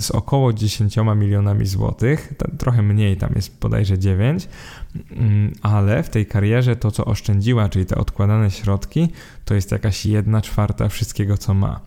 z 0.00 0.10
około 0.10 0.52
10 0.52 0.96
milionami 1.16 1.66
złotych, 1.66 2.34
trochę 2.58 2.82
mniej, 2.82 3.16
tam 3.16 3.32
jest 3.34 3.58
bodajże 3.60 3.98
9, 3.98 4.48
mm, 5.10 5.52
ale 5.62 6.02
w 6.02 6.08
tej 6.08 6.26
karierze 6.26 6.76
to, 6.76 6.90
co 6.90 7.04
oszczędziła, 7.04 7.68
czyli 7.68 7.86
te 7.86 7.96
odkładane 7.96 8.50
środki, 8.50 9.08
to 9.44 9.54
jest 9.54 9.72
jakaś 9.72 10.06
jedna 10.06 10.42
czwarta 10.42 10.88
wszystkiego, 10.88 11.38
co 11.38 11.54
ma. 11.54 11.80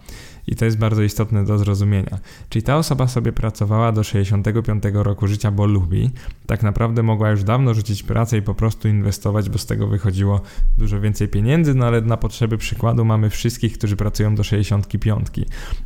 I 0.47 0.55
to 0.55 0.65
jest 0.65 0.77
bardzo 0.77 1.03
istotne 1.03 1.45
do 1.45 1.57
zrozumienia. 1.57 2.19
Czyli 2.49 2.63
ta 2.63 2.77
osoba 2.77 3.07
sobie 3.07 3.31
pracowała 3.31 3.91
do 3.91 4.03
65 4.03 4.83
roku 4.93 5.27
życia, 5.27 5.51
bo 5.51 5.65
lubi. 5.65 6.11
Tak 6.45 6.63
naprawdę 6.63 7.03
mogła 7.03 7.29
już 7.29 7.43
dawno 7.43 7.73
rzucić 7.73 8.03
pracę 8.03 8.37
i 8.37 8.41
po 8.41 8.55
prostu 8.55 8.87
inwestować, 8.87 9.49
bo 9.49 9.57
z 9.57 9.65
tego 9.65 9.87
wychodziło 9.87 10.41
dużo 10.77 11.01
więcej 11.01 11.27
pieniędzy, 11.27 11.75
no 11.75 11.85
ale 11.85 12.01
na 12.01 12.17
potrzeby 12.17 12.57
przykładu 12.57 13.05
mamy 13.05 13.29
wszystkich, 13.29 13.77
którzy 13.77 13.95
pracują 13.95 14.35
do 14.35 14.43
65. 14.43 15.27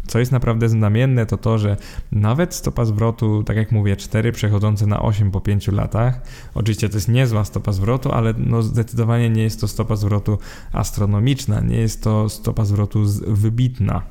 Co 0.07 0.19
jest 0.19 0.31
naprawdę 0.31 0.69
znamienne, 0.69 1.25
to 1.25 1.37
to, 1.37 1.57
że 1.57 1.77
nawet 2.11 2.53
stopa 2.53 2.85
zwrotu, 2.85 3.43
tak 3.43 3.57
jak 3.57 3.71
mówię, 3.71 3.95
4 3.95 4.31
przechodzące 4.31 4.87
na 4.87 5.01
8 5.01 5.31
po 5.31 5.41
5 5.41 5.67
latach, 5.67 6.21
oczywiście 6.53 6.89
to 6.89 6.97
jest 6.97 7.09
niezła 7.09 7.45
stopa 7.45 7.71
zwrotu, 7.71 8.11
ale 8.11 8.33
no 8.37 8.61
zdecydowanie 8.61 9.29
nie 9.29 9.43
jest 9.43 9.61
to 9.61 9.67
stopa 9.67 9.95
zwrotu 9.95 10.37
astronomiczna, 10.73 11.61
nie 11.61 11.77
jest 11.77 12.03
to 12.03 12.29
stopa 12.29 12.65
zwrotu 12.65 13.03
wybitna 13.27 14.01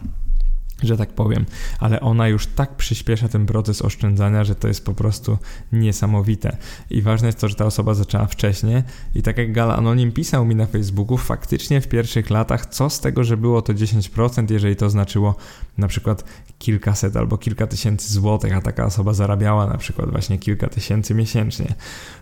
że 0.82 0.96
tak 0.96 1.12
powiem, 1.12 1.44
ale 1.78 2.00
ona 2.00 2.28
już 2.28 2.46
tak 2.46 2.76
przyspiesza 2.76 3.28
ten 3.28 3.46
proces 3.46 3.82
oszczędzania, 3.82 4.44
że 4.44 4.54
to 4.54 4.68
jest 4.68 4.84
po 4.84 4.94
prostu 4.94 5.38
niesamowite. 5.72 6.56
I 6.90 7.02
ważne 7.02 7.28
jest 7.28 7.40
to, 7.40 7.48
że 7.48 7.54
ta 7.54 7.64
osoba 7.64 7.94
zaczęła 7.94 8.26
wcześniej 8.26 8.82
i 9.14 9.22
tak 9.22 9.38
jak 9.38 9.52
Gal 9.52 9.70
Anonim 9.70 10.12
pisał 10.12 10.44
mi 10.44 10.54
na 10.54 10.66
Facebooku, 10.66 11.16
faktycznie 11.16 11.80
w 11.80 11.88
pierwszych 11.88 12.30
latach, 12.30 12.66
co 12.66 12.90
z 12.90 13.00
tego, 13.00 13.24
że 13.24 13.36
było 13.36 13.62
to 13.62 13.74
10%, 13.74 14.50
jeżeli 14.50 14.76
to 14.76 14.90
znaczyło 14.90 15.34
na 15.78 15.88
przykład 15.88 16.24
kilkaset 16.58 17.16
albo 17.16 17.38
kilka 17.38 17.66
tysięcy 17.66 18.12
złotych, 18.12 18.56
a 18.56 18.60
taka 18.60 18.84
osoba 18.84 19.12
zarabiała 19.12 19.66
na 19.66 19.78
przykład 19.78 20.10
właśnie 20.10 20.38
kilka 20.38 20.68
tysięcy 20.68 21.14
miesięcznie. 21.14 21.74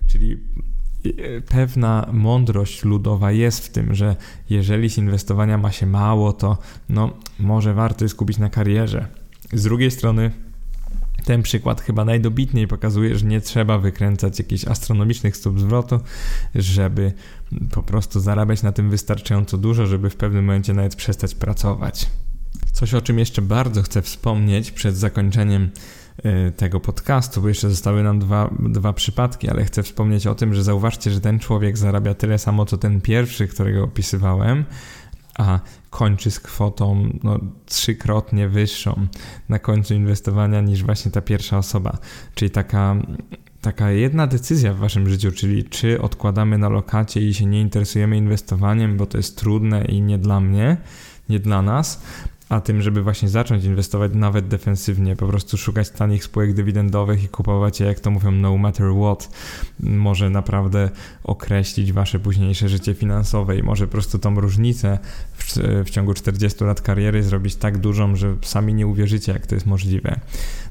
Czyli 0.07 0.41
pewna 1.49 2.09
mądrość 2.13 2.85
ludowa 2.85 3.33
jest 3.33 3.67
w 3.67 3.69
tym, 3.71 3.95
że 3.95 4.17
jeżeli 4.51 4.91
z 4.91 4.99
inwestowania 4.99 5.59
ma 5.59 5.73
się 5.73 5.87
mało, 5.87 6.33
to 6.33 6.59
no, 6.89 7.11
może 7.39 7.75
warto 7.75 8.05
jest 8.05 8.15
kupić 8.15 8.39
na 8.39 8.51
karierze. 8.51 9.07
Z 9.53 9.63
drugiej 9.63 9.91
strony, 9.91 10.31
ten 11.25 11.43
przykład 11.43 11.81
chyba 11.81 12.05
najdobitniej 12.05 12.69
pokazuje, 12.69 13.19
że 13.19 13.27
nie 13.27 13.41
trzeba 13.41 13.79
wykręcać 13.79 14.39
jakichś 14.39 14.65
astronomicznych 14.65 15.37
stóp 15.37 15.61
zwrotu, 15.61 16.01
żeby 16.55 17.13
po 17.71 17.83
prostu 17.83 18.21
zarabiać 18.21 18.63
na 18.63 18.73
tym 18.73 18.91
wystarczająco 18.91 19.59
dużo, 19.59 19.87
żeby 19.87 20.11
w 20.11 20.17
pewnym 20.17 20.45
momencie 20.45 20.75
nawet 20.75 20.97
przestać 20.97 21.35
pracować. 21.35 22.11
Coś, 22.73 22.95
o 22.95 23.03
czym 23.03 23.19
jeszcze 23.19 23.43
bardzo 23.43 23.83
chcę 23.83 24.03
wspomnieć 24.03 24.71
przed 24.71 24.97
zakończeniem 24.97 25.71
tego 26.57 26.81
podcastu, 26.81 27.43
bo 27.43 27.49
jeszcze 27.49 27.71
zostały 27.71 28.03
nam 28.03 28.19
dwa, 28.19 28.51
dwa 28.59 28.93
przypadki, 28.93 29.49
ale 29.49 29.65
chcę 29.65 29.83
wspomnieć 29.83 30.27
o 30.27 30.35
tym, 30.35 30.55
że 30.55 30.65
zauważcie, 30.65 31.11
że 31.11 31.21
ten 31.21 31.39
człowiek 31.39 31.79
zarabia 31.79 32.15
tyle 32.15 32.39
samo, 32.39 32.67
co 32.67 32.79
ten 32.79 33.01
pierwszy, 33.01 33.49
którego 33.49 33.85
opisywałem, 33.85 34.65
a 35.39 35.61
kończy 35.91 36.31
z 36.31 36.41
kwotą 36.41 37.09
no, 37.23 37.39
trzykrotnie 37.67 38.49
wyższą 38.49 39.07
na 39.49 39.59
końcu 39.59 39.95
inwestowania 39.95 40.61
niż 40.61 40.85
właśnie 40.85 41.11
ta 41.11 41.21
pierwsza 41.21 41.59
osoba. 41.59 41.99
Czyli 42.35 42.51
taka, 42.51 42.97
taka 43.61 43.91
jedna 43.91 44.27
decyzja 44.27 44.75
w 44.75 44.79
waszym 44.79 45.09
życiu, 45.09 45.33
czyli 45.33 45.65
czy 45.65 46.03
odkładamy 46.03 46.59
na 46.59 46.69
lokacie 46.69 47.21
i 47.21 47.35
się 47.35 47.47
nie 47.47 47.61
interesujemy 47.61 48.17
inwestowaniem, 48.17 48.97
bo 48.97 49.07
to 49.07 49.17
jest 49.19 49.39
trudne 49.39 49.85
i 49.85 50.03
nie 50.03 50.19
dla 50.19 50.41
mnie, 50.41 50.77
nie 51.29 51.41
dla 51.41 51.63
nas, 51.63 52.03
a 52.49 52.61
tym, 52.61 52.83
żeby 52.83 53.03
właśnie 53.03 53.29
zacząć 53.29 53.65
inwestować 53.65 54.13
nawet 54.15 54.49
defensywnie, 54.49 55.17
po 55.17 55.27
prostu 55.27 55.57
szukać 55.57 55.91
tanich 55.91 56.25
spółek 56.25 56.55
dywidendowych 56.55 57.25
i 57.25 57.29
kupować 57.29 57.81
je, 57.81 57.87
jak 57.87 58.01
to 58.01 58.11
mówią, 58.11 58.31
no 58.31 58.59
matter 58.59 58.87
what, 59.03 59.31
może 59.81 60.31
naprawdę 60.31 60.91
określić 61.25 61.93
wasze 61.93 62.19
późniejsze 62.19 62.69
życie 62.69 62.95
finansowe 62.95 63.57
i 63.57 63.63
może 63.63 63.87
po 63.87 63.93
prostu 63.93 64.19
tą 64.19 64.41
różnicę 64.41 64.99
w, 65.33 65.57
w 65.85 65.91
ciągu 65.91 66.15
40 66.15 66.65
lat 66.65 66.81
kariery 66.81 67.23
zrobić 67.23 67.57
tak 67.57 67.79
dużą, 67.79 68.17
że 68.17 68.37
sami 68.43 68.75
nie 68.75 68.87
uwierzycie, 68.87 69.33
jak 69.33 69.47
to 69.47 69.55
jest 69.55 69.67
możliwe. 69.67 70.21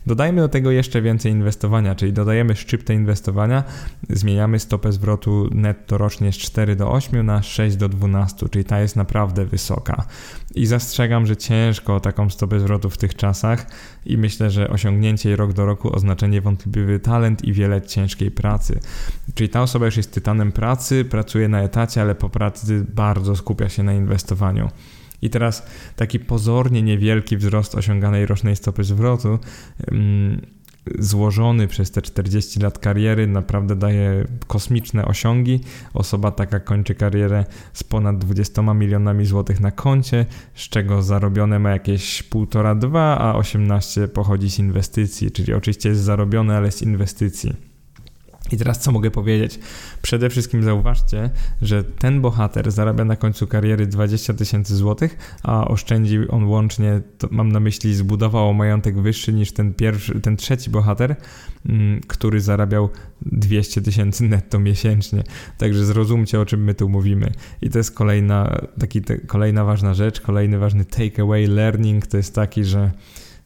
Dodajmy 0.06 0.42
do 0.42 0.50
tego 0.50 0.72
jeszcze 0.72 1.02
więcej 1.02 1.32
inwestowania, 1.32 1.96
czyli 1.96 2.14
dodajemy 2.14 2.56
szczyptę 2.56 2.94
inwestowania, 2.94 3.64
zmieniamy 4.10 4.60
stopę 4.60 4.92
zwrotu 4.92 5.50
netto 5.52 5.98
rocznie 5.98 6.32
z 6.32 6.36
4 6.38 6.76
do 6.76 6.92
8 6.92 7.26
na 7.26 7.44
6 7.44 7.76
do 7.76 7.90
12, 7.90 8.50
czyli 8.50 8.66
ta 8.66 8.80
jest 8.80 8.96
naprawdę 8.96 9.46
wysoka. 9.46 10.06
I 10.56 10.66
zastrzegam, 10.66 11.26
że 11.26 11.38
ciężko 11.38 11.96
o 11.96 12.00
taką 12.00 12.30
stopę 12.30 12.60
zwrotu 12.60 12.90
w 12.90 12.98
tych 12.98 13.16
czasach 13.16 13.66
i 14.06 14.18
myślę, 14.18 14.52
że 14.52 14.70
osiągnięcie 14.70 15.30
jej 15.30 15.36
rok 15.36 15.54
do 15.54 15.66
roku 15.66 15.96
oznacza 15.96 16.28
niewątpliwy 16.28 17.00
talent 17.00 17.46
i 17.46 17.54
wiele 17.54 17.82
ciężkiej 17.82 18.32
pracy. 18.32 18.80
Czyli 19.36 19.50
ta 19.50 19.62
osoba 19.62 19.86
już 19.86 19.98
jest 19.98 20.12
tytanem 20.12 20.52
pracy, 20.52 21.06
pracuje 21.06 21.48
na 21.48 21.62
etacie, 21.62 22.02
ale 22.02 22.16
po 22.16 22.30
pracy 22.30 22.86
bardzo 22.96 23.36
skupia 23.36 23.70
się 23.70 23.84
na 23.84 23.94
inwestowaniu. 23.94 24.70
I 25.22 25.30
teraz 25.30 25.66
taki 25.96 26.20
pozornie 26.20 26.82
niewielki 26.82 27.38
wzrost 27.38 27.76
osiąganej 27.76 28.26
rocznej 28.26 28.56
stopy 28.56 28.84
zwrotu. 28.84 29.40
Złożony 31.00 31.68
przez 31.68 31.92
te 31.92 32.02
40 32.02 32.60
lat 32.60 32.80
kariery 32.80 33.28
naprawdę 33.28 33.76
daje 33.76 34.26
kosmiczne 34.48 35.06
osiągi. 35.06 35.60
Osoba 35.94 36.32
taka 36.32 36.60
kończy 36.60 36.96
karierę 36.96 37.46
z 37.74 37.84
ponad 37.84 38.18
20 38.18 38.74
milionami 38.74 39.26
złotych 39.26 39.60
na 39.60 39.72
koncie, 39.72 40.26
z 40.56 40.70
czego 40.70 41.04
zarobione 41.04 41.60
ma 41.60 41.70
jakieś 41.70 42.24
1,5-2, 42.24 42.98
a 42.98 43.36
18 43.36 44.08
pochodzi 44.08 44.50
z 44.52 44.60
inwestycji, 44.60 45.32
czyli 45.32 45.54
oczywiście 45.54 45.90
jest 45.90 46.02
zarobione, 46.02 46.58
ale 46.58 46.72
z 46.72 46.82
inwestycji. 46.82 47.77
I 48.52 48.58
teraz 48.58 48.80
co 48.80 48.92
mogę 48.92 49.12
powiedzieć? 49.12 49.60
Przede 50.02 50.30
wszystkim 50.30 50.64
zauważcie, 50.64 51.30
że 51.62 51.84
ten 51.84 52.22
bohater 52.22 52.72
zarabia 52.72 53.06
na 53.06 53.16
końcu 53.16 53.48
kariery 53.48 53.88
20 53.88 54.34
tysięcy 54.34 54.76
złotych, 54.76 55.38
a 55.44 55.68
oszczędzi 55.68 56.28
on 56.30 56.44
łącznie, 56.44 57.02
mam 57.32 57.52
na 57.52 57.60
myśli, 57.60 57.96
zbudował 57.96 58.54
majątek 58.54 59.02
wyższy 59.02 59.34
niż 59.34 59.52
ten 59.52 59.74
pierwszy, 59.74 60.22
ten 60.22 60.38
trzeci 60.38 60.70
bohater, 60.70 61.16
mm, 61.66 62.02
który 62.08 62.42
zarabiał 62.42 62.90
200 63.22 63.82
tysięcy 63.82 64.24
netto 64.24 64.60
miesięcznie. 64.60 65.24
Także 65.58 65.86
zrozumcie, 65.86 66.40
o 66.40 66.46
czym 66.46 66.64
my 66.64 66.76
tu 66.76 66.90
mówimy. 66.90 67.32
I 67.62 67.70
to 67.70 67.78
jest 67.78 67.92
kolejna, 67.96 68.58
taki, 68.80 69.02
te, 69.02 69.18
kolejna 69.18 69.66
ważna 69.66 69.94
rzecz, 69.94 70.22
kolejny 70.22 70.58
ważny 70.58 70.86
takeaway 70.86 71.48
learning, 71.48 72.08
to 72.08 72.18
jest 72.18 72.36
taki, 72.36 72.64
że 72.64 72.92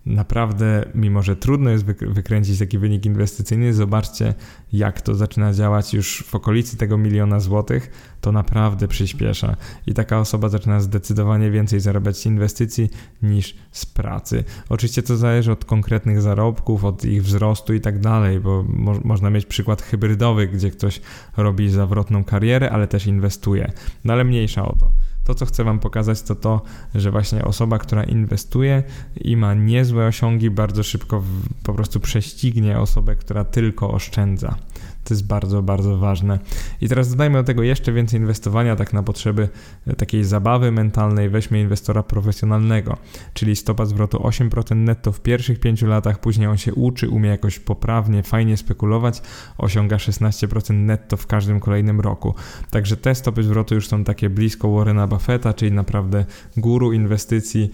naprawdę, 0.06 0.86
mimo 0.96 1.22
że 1.22 1.36
trudno 1.36 1.70
jest 1.70 1.86
wykręcić 1.86 2.60
taki 2.60 2.78
wynik 2.78 3.06
inwestycyjny, 3.06 3.74
zobaczcie, 3.74 4.34
jak 4.74 5.02
to 5.02 5.16
zaczyna 5.16 5.54
działać 5.54 5.94
już 5.94 6.24
w 6.28 6.36
okolicy 6.36 6.78
tego 6.78 6.98
miliona 6.98 7.40
złotych, 7.40 8.16
to 8.22 8.32
naprawdę 8.32 8.88
przyspiesza. 8.88 9.56
I 9.88 9.94
taka 9.94 10.20
osoba 10.20 10.50
zaczyna 10.50 10.80
zdecydowanie 10.80 11.52
więcej 11.52 11.80
zarabiać 11.80 12.18
z 12.18 12.26
inwestycji 12.26 12.90
niż 13.22 13.56
z 13.72 13.86
pracy. 13.86 14.44
Oczywiście 14.70 15.04
to 15.04 15.18
zależy 15.18 15.52
od 15.52 15.66
konkretnych 15.66 16.22
zarobków, 16.22 16.86
od 16.86 17.06
ich 17.06 17.24
wzrostu 17.24 17.74
i 17.74 17.82
tak 17.82 18.00
dalej, 18.00 18.40
bo 18.40 18.64
mo 18.64 19.00
można 19.04 19.30
mieć 19.30 19.46
przykład 19.46 19.82
hybrydowy, 19.82 20.48
gdzie 20.48 20.72
ktoś 20.72 21.02
robi 21.38 21.70
zawrotną 21.70 22.24
karierę, 22.24 22.72
ale 22.72 22.88
też 22.88 23.08
inwestuje. 23.08 23.72
No 24.06 24.14
ale 24.14 24.24
mniejsza 24.24 24.66
o 24.66 24.76
to. 24.76 24.92
To, 25.24 25.36
co 25.36 25.46
chcę 25.46 25.64
Wam 25.64 25.80
pokazać, 25.80 26.22
to 26.22 26.36
to, 26.36 26.62
że 26.96 27.12
właśnie 27.12 27.46
osoba, 27.46 27.78
która 27.78 28.04
inwestuje 28.04 28.84
i 29.22 29.38
ma 29.38 29.54
niezłe 29.54 30.06
osiągi, 30.06 30.50
bardzo 30.50 30.84
szybko 30.84 31.24
po 31.64 31.74
prostu 31.74 32.00
prześcignie 32.00 32.80
osobę, 32.80 33.16
która 33.16 33.44
tylko 33.44 33.92
oszczędza. 33.92 34.56
To 35.04 35.14
jest 35.14 35.28
bardzo, 35.28 35.62
bardzo 35.62 35.98
ważne. 35.98 36.40
I 36.82 36.90
teraz 36.90 37.10
dodajmy 37.10 37.38
do 37.38 37.44
tego 37.44 37.64
jeszcze 37.64 37.94
więcej 37.94 38.20
inwestowania, 38.20 38.76
tak 38.76 38.94
na 38.94 39.04
potrzeby 39.04 39.50
e, 39.88 39.96
takiej 39.96 40.24
zabawy 40.24 40.72
mentalnej. 40.72 41.30
Weźmy 41.30 41.62
inwestora 41.62 42.04
profesjonalnego, 42.04 42.98
czyli 43.34 43.56
stopa 43.56 43.86
zwrotu 43.86 44.18
8% 44.18 44.76
netto 44.76 45.12
w 45.12 45.22
pierwszych 45.22 45.60
5 45.60 45.82
latach, 45.82 46.20
później 46.20 46.48
on 46.48 46.58
się 46.58 46.74
uczy, 46.74 47.10
umie 47.10 47.30
jakoś 47.30 47.60
poprawnie, 47.60 48.24
fajnie 48.24 48.58
spekulować, 48.58 49.22
osiąga 49.58 49.98
16% 49.98 50.74
netto 50.74 51.18
w 51.18 51.28
każdym 51.28 51.60
kolejnym 51.60 52.02
roku. 52.02 52.36
Także 52.70 52.98
te 52.98 53.16
stopy 53.16 53.44
zwrotu 53.44 53.76
już 53.76 53.88
są 53.88 54.04
takie 54.04 54.30
blisko 54.30 54.72
Warrena 54.72 55.08
Buffetta, 55.08 55.54
czyli 55.54 55.72
naprawdę 55.72 56.26
guru 56.58 56.94
inwestycji. 56.94 57.72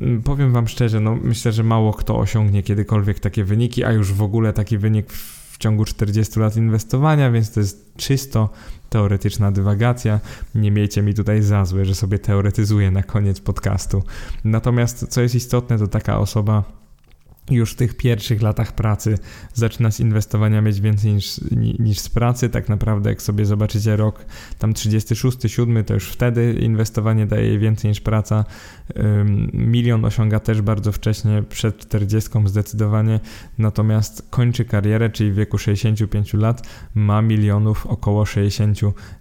Mm, 0.00 0.22
powiem 0.22 0.52
Wam 0.52 0.68
szczerze, 0.68 1.00
no 1.00 1.16
myślę, 1.22 1.52
że 1.52 1.62
mało 1.62 1.92
kto 1.92 2.18
osiągnie 2.18 2.62
kiedykolwiek 2.62 3.20
takie 3.20 3.44
wyniki, 3.44 3.84
a 3.84 3.92
już 3.92 4.12
w 4.12 4.22
ogóle 4.22 4.52
taki 4.52 4.78
wynik 4.78 5.12
w 5.12 5.43
ciągu 5.64 5.84
40 5.84 6.40
lat 6.40 6.56
inwestowania, 6.56 7.30
więc 7.30 7.52
to 7.52 7.60
jest 7.60 7.96
czysto 7.96 8.50
teoretyczna 8.90 9.52
dywagacja. 9.52 10.20
Nie 10.54 10.70
miejcie 10.70 11.02
mi 11.02 11.14
tutaj 11.14 11.42
za 11.42 11.64
złe, 11.64 11.84
że 11.84 11.94
sobie 11.94 12.18
teoretyzuję 12.18 12.90
na 12.90 13.02
koniec 13.02 13.40
podcastu. 13.40 14.02
Natomiast 14.44 15.06
co 15.08 15.20
jest 15.20 15.34
istotne, 15.34 15.78
to 15.78 15.86
taka 15.86 16.18
osoba 16.18 16.83
już 17.50 17.72
w 17.72 17.76
tych 17.76 17.96
pierwszych 17.96 18.42
latach 18.42 18.72
pracy 18.72 19.18
zaczyna 19.54 19.90
z 19.90 20.00
inwestowania 20.00 20.62
mieć 20.62 20.80
więcej 20.80 21.14
niż, 21.14 21.40
niż 21.78 21.98
z 21.98 22.08
pracy. 22.08 22.48
Tak 22.48 22.68
naprawdę, 22.68 23.10
jak 23.10 23.22
sobie 23.22 23.46
zobaczycie 23.46 23.96
rok 23.96 24.26
tam 24.58 24.74
36, 24.74 25.38
7, 25.46 25.84
to 25.84 25.94
już 25.94 26.08
wtedy 26.08 26.52
inwestowanie 26.52 27.26
daje 27.26 27.58
więcej 27.58 27.88
niż 27.88 28.00
praca. 28.00 28.44
Milion 29.52 30.04
osiąga 30.04 30.40
też 30.40 30.62
bardzo 30.62 30.92
wcześnie, 30.92 31.42
przed 31.48 31.78
40 31.78 32.30
zdecydowanie, 32.44 33.20
natomiast 33.58 34.26
kończy 34.30 34.64
karierę, 34.64 35.10
czyli 35.10 35.32
w 35.32 35.34
wieku 35.34 35.58
65 35.58 36.34
lat 36.34 36.68
ma 36.94 37.22
milionów 37.22 37.86
około 37.86 38.26
60 38.26 38.80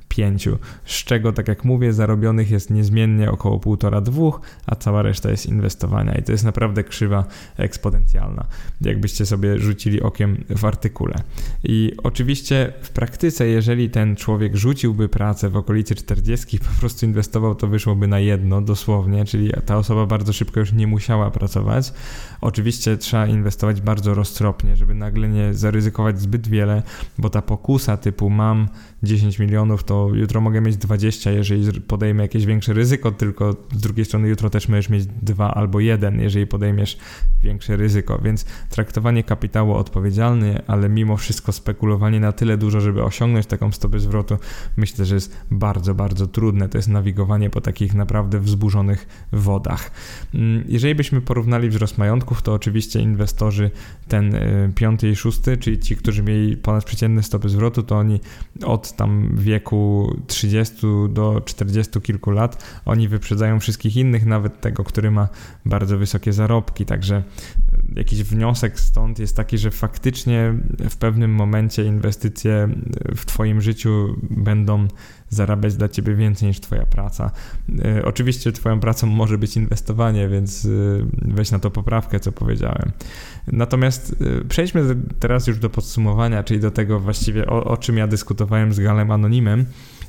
pięciu, 0.09 0.57
z 0.85 1.03
czego, 1.03 1.33
tak 1.33 1.47
jak 1.47 1.65
mówię, 1.65 1.93
zarobionych 1.93 2.51
jest 2.51 2.69
niezmiennie 2.69 3.31
około 3.31 3.59
1,5-2, 3.59 4.31
a 4.65 4.75
cała 4.75 5.01
reszta 5.01 5.31
jest 5.31 5.45
inwestowania 5.45 6.15
i 6.15 6.23
to 6.23 6.31
jest 6.31 6.43
naprawdę 6.43 6.83
krzywa 6.83 7.25
eksponencjalna, 7.57 8.45
jakbyście 8.81 9.25
sobie 9.25 9.59
rzucili 9.59 10.01
okiem 10.01 10.43
w 10.49 10.65
artykule. 10.65 11.15
I 11.63 11.91
oczywiście 12.03 12.73
w 12.81 12.89
praktyce, 12.89 13.47
jeżeli 13.47 13.89
ten 13.89 14.15
człowiek 14.15 14.55
rzuciłby 14.55 15.09
pracę 15.09 15.49
w 15.49 15.57
okolicy 15.57 15.95
40, 15.95 16.59
po 16.59 16.79
prostu 16.79 17.05
inwestował, 17.05 17.55
to 17.55 17.67
wyszłoby 17.67 18.07
na 18.07 18.19
jedno 18.19 18.61
dosłownie, 18.61 19.25
czyli 19.25 19.51
ta 19.65 19.77
osoba 19.77 20.05
bardzo 20.05 20.33
szybko 20.33 20.59
już 20.59 20.73
nie 20.73 20.87
musiała 20.87 21.31
pracować. 21.31 21.93
Oczywiście 22.41 22.97
trzeba 22.97 23.27
inwestować 23.27 23.81
bardzo 23.81 24.13
roztropnie, 24.13 24.75
żeby 24.75 24.93
nagle 24.93 25.29
nie 25.29 25.53
zaryzykować 25.53 26.21
zbyt 26.21 26.47
wiele, 26.47 26.83
bo 27.17 27.29
ta 27.29 27.41
pokusa 27.41 27.97
typu 27.97 28.29
mam 28.29 28.67
10 29.03 29.39
milionów, 29.39 29.83
to 29.83 30.09
jutro 30.13 30.41
mogę 30.41 30.61
mieć 30.61 30.77
20, 30.77 31.31
jeżeli 31.31 31.81
podejmę 31.81 32.23
jakieś 32.23 32.45
większe 32.45 32.73
ryzyko, 32.73 33.11
tylko 33.11 33.55
z 33.71 33.81
drugiej 33.81 34.05
strony 34.05 34.27
jutro 34.27 34.49
też 34.49 34.67
możesz 34.67 34.89
mieć 34.89 35.05
2 35.05 35.53
albo 35.53 35.79
1, 35.79 36.19
jeżeli 36.19 36.47
podejmiesz 36.47 36.97
większe 37.43 37.75
ryzyko. 37.75 38.19
Więc 38.23 38.45
traktowanie 38.69 39.23
kapitału 39.23 39.73
odpowiedzialny, 39.73 40.61
ale 40.67 40.89
mimo 40.89 41.17
wszystko 41.17 41.51
spekulowanie 41.51 42.19
na 42.19 42.31
tyle 42.31 42.57
dużo, 42.57 42.81
żeby 42.81 43.03
osiągnąć 43.03 43.45
taką 43.45 43.71
stopę 43.71 43.99
zwrotu, 43.99 44.37
myślę, 44.77 45.05
że 45.05 45.15
jest 45.15 45.37
bardzo, 45.51 45.95
bardzo 45.95 46.27
trudne. 46.27 46.69
To 46.69 46.77
jest 46.77 46.87
nawigowanie 46.87 47.49
po 47.49 47.61
takich 47.61 47.93
naprawdę 47.93 48.39
wzburzonych 48.39 49.27
wodach. 49.31 49.91
Mm, 50.33 50.63
jeżeli 50.67 50.95
byśmy 50.95 51.21
porównali 51.21 51.69
wzrost 51.69 51.97
majątków, 51.97 52.41
to 52.41 52.53
oczywiście 52.53 52.99
inwestorzy 52.99 53.71
ten 54.07 54.35
y, 54.35 54.71
piąty 54.75 55.09
i 55.09 55.15
szósty, 55.15 55.57
czyli 55.57 55.79
ci, 55.79 55.95
którzy 55.95 56.23
mieli 56.23 56.57
ponad 56.57 56.85
przeciętne 56.85 57.23
stopy 57.23 57.49
zwrotu, 57.49 57.83
to 57.83 57.97
oni 57.97 58.19
od 58.65 58.92
tam 58.95 59.29
wieku 59.35 60.13
30 60.27 60.75
do 61.09 61.41
40 61.45 62.01
kilku 62.01 62.31
lat, 62.31 62.63
oni 62.85 63.07
wyprzedzają 63.07 63.59
wszystkich 63.59 63.97
innych, 63.97 64.25
nawet 64.25 64.61
tego, 64.61 64.83
który 64.83 65.11
ma 65.11 65.27
bardzo 65.65 65.97
wysokie 65.97 66.33
zarobki. 66.33 66.85
Także 66.85 67.23
jakiś 67.95 68.23
wniosek 68.23 68.79
stąd 68.79 69.19
jest 69.19 69.35
taki, 69.35 69.57
że 69.57 69.71
faktycznie 69.71 70.53
w 70.89 70.97
pewnym 70.97 71.31
momencie 71.31 71.83
inwestycje 71.83 72.69
w 73.15 73.25
Twoim 73.25 73.61
życiu 73.61 74.15
będą 74.29 74.87
zarabiać 75.29 75.75
dla 75.75 75.89
ciebie 75.89 76.15
więcej 76.15 76.47
niż 76.47 76.59
twoja 76.59 76.85
praca. 76.85 77.31
E, 77.85 78.05
oczywiście 78.05 78.51
twoją 78.51 78.79
pracą 78.79 79.07
może 79.07 79.37
być 79.37 79.57
inwestowanie, 79.57 80.29
więc 80.29 80.65
e, 80.65 80.69
weź 81.21 81.51
na 81.51 81.59
to 81.59 81.71
poprawkę, 81.71 82.19
co 82.19 82.31
powiedziałem. 82.31 82.91
Natomiast 83.47 84.15
e, 84.41 84.45
przejdźmy 84.45 84.95
teraz 85.19 85.47
już 85.47 85.59
do 85.59 85.69
podsumowania, 85.69 86.43
czyli 86.43 86.59
do 86.59 86.71
tego 86.71 86.99
właściwie 86.99 87.47
o, 87.47 87.63
o 87.63 87.77
czym 87.77 87.97
ja 87.97 88.07
dyskutowałem 88.07 88.73
z 88.73 88.79
Galem 88.79 89.11
Anonimem. 89.11 89.65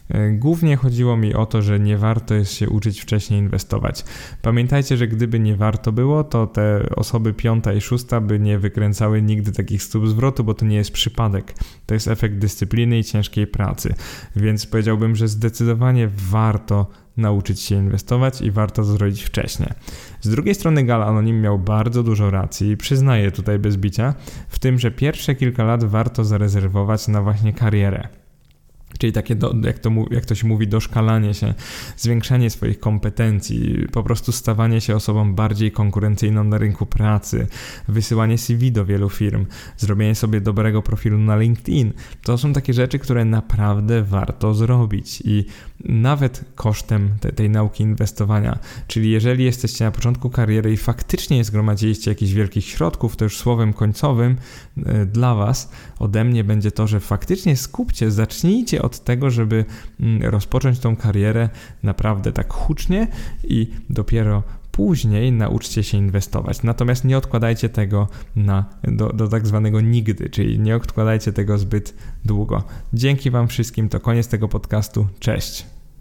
E, 0.08 0.30
głównie 0.30 0.76
chodziło 0.76 1.16
mi 1.16 1.34
o 1.34 1.46
to, 1.46 1.62
że 1.62 1.80
nie 1.80 1.98
warto 1.98 2.34
jest 2.34 2.52
się 2.52 2.68
uczyć 2.68 3.00
wcześniej 3.00 3.40
inwestować. 3.40 4.04
Pamiętajcie, 4.42 4.96
że 4.96 5.08
gdyby 5.08 5.40
nie 5.40 5.56
warto 5.56 5.92
było, 5.92 6.24
to 6.24 6.46
te 6.46 6.88
osoby 6.96 7.32
piąta 7.32 7.72
i 7.72 7.80
szósta 7.80 8.20
by 8.20 8.40
nie 8.40 8.58
wykręcały 8.58 9.22
nigdy 9.22 9.52
takich 9.52 9.82
stóp 9.82 10.08
zwrotu, 10.08 10.44
bo 10.44 10.54
to 10.54 10.64
nie 10.64 10.76
jest 10.76 10.92
przypadek. 10.92 11.54
To 11.86 11.94
jest 11.94 12.08
efekt 12.08 12.34
dyscypliny 12.34 12.98
i 12.98 13.04
ciężkiej 13.04 13.46
pracy. 13.46 13.94
Więc 14.36 14.66
powiedziałbym, 14.66 15.16
że 15.16 15.28
zdecydowanie 15.28 16.08
warto 16.30 16.86
nauczyć 17.16 17.60
się 17.60 17.74
inwestować 17.74 18.42
i 18.42 18.50
warto 18.50 18.74
to 18.74 18.84
zrobić 18.84 19.22
wcześniej. 19.22 19.68
Z 20.20 20.28
drugiej 20.28 20.54
strony 20.54 20.84
Gal 20.84 21.02
Anonim 21.02 21.40
miał 21.40 21.58
bardzo 21.58 22.02
dużo 22.02 22.30
racji 22.30 22.70
i 22.70 22.76
przyznaję 22.76 23.32
tutaj 23.32 23.58
bez 23.58 23.76
bicia 23.76 24.14
w 24.48 24.58
tym, 24.58 24.78
że 24.78 24.90
pierwsze 24.90 25.34
kilka 25.34 25.64
lat 25.64 25.84
warto 25.84 26.24
zarezerwować 26.24 27.08
na 27.08 27.22
właśnie 27.22 27.52
karierę. 27.52 28.23
Czyli 29.04 29.12
takie, 29.12 29.34
do, 29.34 29.54
jak, 29.62 29.78
to, 29.78 29.90
jak 30.10 30.26
to 30.26 30.34
się 30.34 30.46
mówi, 30.46 30.68
doszkalanie 30.68 31.34
się, 31.34 31.54
zwiększanie 31.96 32.50
swoich 32.50 32.80
kompetencji, 32.80 33.86
po 33.92 34.02
prostu 34.02 34.32
stawanie 34.32 34.80
się 34.80 34.96
osobą 34.96 35.34
bardziej 35.34 35.72
konkurencyjną 35.72 36.44
na 36.44 36.58
rynku 36.58 36.86
pracy, 36.86 37.46
wysyłanie 37.88 38.38
CV 38.38 38.72
do 38.72 38.84
wielu 38.84 39.10
firm, 39.10 39.46
zrobienie 39.76 40.14
sobie 40.14 40.40
dobrego 40.40 40.82
profilu 40.82 41.18
na 41.18 41.36
LinkedIn. 41.36 41.92
To 42.22 42.38
są 42.38 42.52
takie 42.52 42.72
rzeczy, 42.72 42.98
które 42.98 43.24
naprawdę 43.24 44.02
warto 44.02 44.54
zrobić 44.54 45.22
i 45.24 45.44
nawet 45.84 46.44
kosztem 46.54 47.10
te, 47.20 47.32
tej 47.32 47.50
nauki 47.50 47.82
inwestowania. 47.82 48.58
Czyli 48.86 49.10
jeżeli 49.10 49.44
jesteście 49.44 49.84
na 49.84 49.90
początku 49.90 50.30
kariery 50.30 50.72
i 50.72 50.76
faktycznie 50.76 51.44
zgromadziliście 51.44 52.10
jakichś 52.10 52.32
wielkich 52.32 52.64
środków, 52.64 53.16
to 53.16 53.24
już 53.24 53.38
słowem 53.38 53.72
końcowym 53.72 54.36
e, 54.86 55.06
dla 55.06 55.34
Was 55.34 55.72
ode 55.98 56.24
mnie 56.24 56.44
będzie 56.44 56.70
to, 56.70 56.86
że 56.86 57.00
faktycznie 57.00 57.56
skupcie, 57.56 58.10
zacznijcie 58.10 58.82
od 58.82 59.04
tego, 59.04 59.30
żeby 59.30 59.64
mm, 60.00 60.22
rozpocząć 60.22 60.78
tą 60.78 60.96
karierę 60.96 61.48
naprawdę 61.82 62.32
tak 62.32 62.52
hucznie 62.52 63.08
i 63.44 63.70
dopiero 63.90 64.42
później 64.74 65.32
nauczcie 65.32 65.82
się 65.82 65.98
inwestować. 65.98 66.62
Natomiast 66.62 67.04
nie 67.04 67.18
odkładajcie 67.18 67.68
tego 67.68 68.08
na, 68.36 68.64
do, 68.82 69.08
do 69.08 69.28
tak 69.28 69.46
zwanego 69.46 69.80
nigdy, 69.80 70.30
czyli 70.30 70.58
nie 70.58 70.76
odkładajcie 70.76 71.32
tego 71.32 71.58
zbyt 71.58 71.94
długo. 72.24 72.62
Dzięki 72.92 73.30
Wam 73.30 73.48
wszystkim, 73.48 73.88
to 73.88 74.00
koniec 74.00 74.28
tego 74.28 74.48
podcastu. 74.48 75.06
Cześć. 75.18 75.73